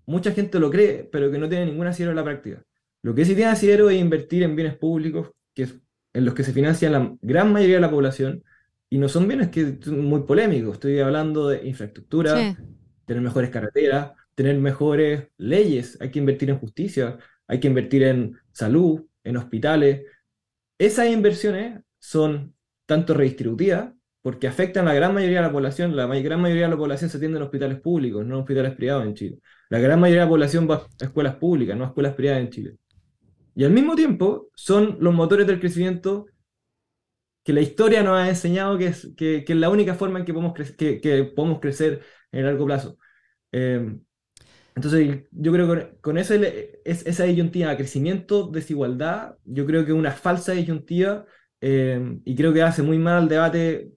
mucha 0.06 0.32
gente 0.32 0.58
lo 0.58 0.70
cree, 0.70 1.04
pero 1.04 1.30
que 1.30 1.38
no 1.38 1.48
tiene 1.48 1.66
ningún 1.66 1.86
asidero 1.86 2.12
en 2.12 2.16
la 2.16 2.24
práctica. 2.24 2.64
Lo 3.06 3.14
que 3.14 3.24
sí 3.24 3.36
tiene 3.36 3.52
asidero 3.52 3.88
es 3.88 4.00
invertir 4.00 4.42
en 4.42 4.56
bienes 4.56 4.76
públicos, 4.76 5.30
que 5.54 5.62
es 5.62 5.76
en 6.12 6.24
los 6.24 6.34
que 6.34 6.42
se 6.42 6.52
financia 6.52 6.90
la 6.90 7.16
gran 7.22 7.52
mayoría 7.52 7.76
de 7.76 7.82
la 7.82 7.90
población, 7.90 8.42
y 8.90 8.98
no 8.98 9.08
son 9.08 9.28
bienes 9.28 9.50
que 9.50 9.78
son 9.80 10.04
muy 10.04 10.22
polémicos. 10.22 10.72
Estoy 10.72 10.98
hablando 10.98 11.46
de 11.46 11.68
infraestructura, 11.68 12.56
tener 13.04 13.22
mejores 13.22 13.50
carreteras, 13.50 14.10
tener 14.34 14.58
mejores 14.58 15.28
leyes, 15.36 15.96
hay 16.00 16.10
que 16.10 16.18
invertir 16.18 16.50
en 16.50 16.58
justicia, 16.58 17.16
hay 17.46 17.60
que 17.60 17.68
invertir 17.68 18.02
en 18.02 18.40
salud, 18.50 19.06
en 19.22 19.36
hospitales. 19.36 20.02
Esas 20.76 21.06
inversiones 21.08 21.80
son 22.00 22.56
tanto 22.86 23.14
redistributivas, 23.14 23.92
porque 24.20 24.48
afectan 24.48 24.88
a 24.88 24.88
la 24.88 24.94
gran 24.94 25.14
mayoría 25.14 25.36
de 25.36 25.46
la 25.46 25.52
población. 25.52 25.94
La 25.94 26.08
gran 26.08 26.40
mayoría 26.40 26.64
de 26.64 26.70
la 26.70 26.76
población 26.76 27.08
se 27.08 27.18
atiende 27.18 27.36
en 27.36 27.44
hospitales 27.44 27.78
públicos, 27.78 28.26
no 28.26 28.34
en 28.34 28.40
hospitales 28.40 28.74
privados 28.74 29.06
en 29.06 29.14
Chile. 29.14 29.38
La 29.68 29.78
gran 29.78 30.00
mayoría 30.00 30.22
de 30.22 30.26
la 30.26 30.30
población 30.30 30.68
va 30.68 30.88
a 31.00 31.04
escuelas 31.04 31.36
públicas, 31.36 31.76
no 31.76 31.84
a 31.84 31.86
escuelas 31.86 32.14
privadas 32.14 32.40
en 32.40 32.50
Chile. 32.50 32.76
Y 33.56 33.64
al 33.64 33.72
mismo 33.72 33.96
tiempo 33.96 34.50
son 34.54 34.98
los 35.00 35.14
motores 35.14 35.46
del 35.46 35.58
crecimiento 35.58 36.26
que 37.42 37.54
la 37.54 37.62
historia 37.62 38.02
nos 38.02 38.18
ha 38.18 38.28
enseñado 38.28 38.76
que 38.76 38.88
es, 38.88 39.08
que, 39.16 39.44
es 39.46 39.56
la 39.56 39.70
única 39.70 39.94
forma 39.94 40.18
en 40.18 40.26
que 40.26 40.34
podemos, 40.34 40.52
que, 40.52 41.00
que 41.00 41.24
podemos 41.24 41.60
crecer 41.60 42.02
en 42.32 42.40
el 42.40 42.46
largo 42.46 42.66
plazo. 42.66 42.98
Eh, 43.52 43.96
entonces, 44.74 45.24
yo 45.30 45.52
creo 45.52 45.74
que 45.74 45.96
con 46.02 46.18
ese, 46.18 46.82
esa 46.84 47.24
disyuntiva, 47.24 47.76
crecimiento, 47.78 48.48
desigualdad, 48.48 49.36
yo 49.44 49.64
creo 49.64 49.86
que 49.86 49.92
es 49.92 49.98
una 49.98 50.12
falsa 50.12 50.52
disyuntiva 50.52 51.24
eh, 51.62 52.18
y 52.26 52.36
creo 52.36 52.52
que 52.52 52.62
hace 52.62 52.82
muy 52.82 52.98
mal 52.98 53.22
al 53.22 53.28
debate 53.28 53.90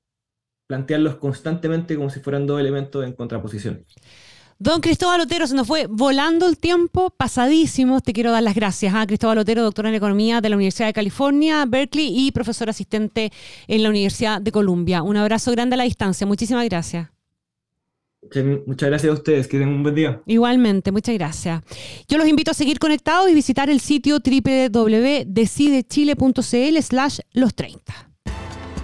plantearlos 0.67 1.17
constantemente 1.17 1.97
como 1.97 2.09
si 2.09 2.21
fueran 2.21 2.47
dos 2.47 2.61
elementos 2.61 3.03
en 3.03 3.11
contraposición. 3.11 3.85
Don 4.61 4.81
Cristóbal 4.81 5.21
Otero, 5.21 5.47
se 5.47 5.55
nos 5.55 5.65
fue 5.65 5.87
volando 5.87 6.45
el 6.45 6.57
tiempo, 6.57 7.11
pasadísimo. 7.11 8.01
Te 8.01 8.11
quiero 8.11 8.33
dar 8.33 8.43
las 8.43 8.55
gracias 8.55 8.93
a 8.93 8.99
¿ah? 8.99 9.07
Cristóbal 9.07 9.37
Otero, 9.37 9.63
doctor 9.63 9.85
en 9.85 9.93
Economía 9.93 10.41
de 10.41 10.49
la 10.49 10.57
Universidad 10.57 10.87
de 10.87 10.93
California, 10.93 11.63
Berkeley 11.65 12.11
y 12.13 12.33
profesor 12.33 12.69
asistente 12.69 13.31
en 13.69 13.83
la 13.83 13.89
Universidad 13.89 14.41
de 14.41 14.51
Columbia. 14.51 15.01
Un 15.01 15.15
abrazo 15.15 15.51
grande 15.51 15.75
a 15.75 15.77
la 15.77 15.85
distancia. 15.85 16.27
Muchísimas 16.27 16.65
gracias. 16.65 17.07
Muchas 18.65 18.89
gracias 18.89 19.09
a 19.09 19.13
ustedes, 19.13 19.47
que 19.47 19.57
tengan 19.57 19.75
un 19.75 19.83
buen 19.83 19.95
día. 19.95 20.21
Igualmente, 20.25 20.91
muchas 20.91 21.15
gracias. 21.15 21.63
Yo 22.09 22.17
los 22.17 22.27
invito 22.27 22.51
a 22.51 22.53
seguir 22.53 22.79
conectados 22.79 23.29
y 23.29 23.33
visitar 23.33 23.69
el 23.69 23.79
sitio 23.79 24.19
www.decidechile.cl 24.19 26.81
slash 26.81 27.19
los 27.31 27.55
30. 27.55 28.08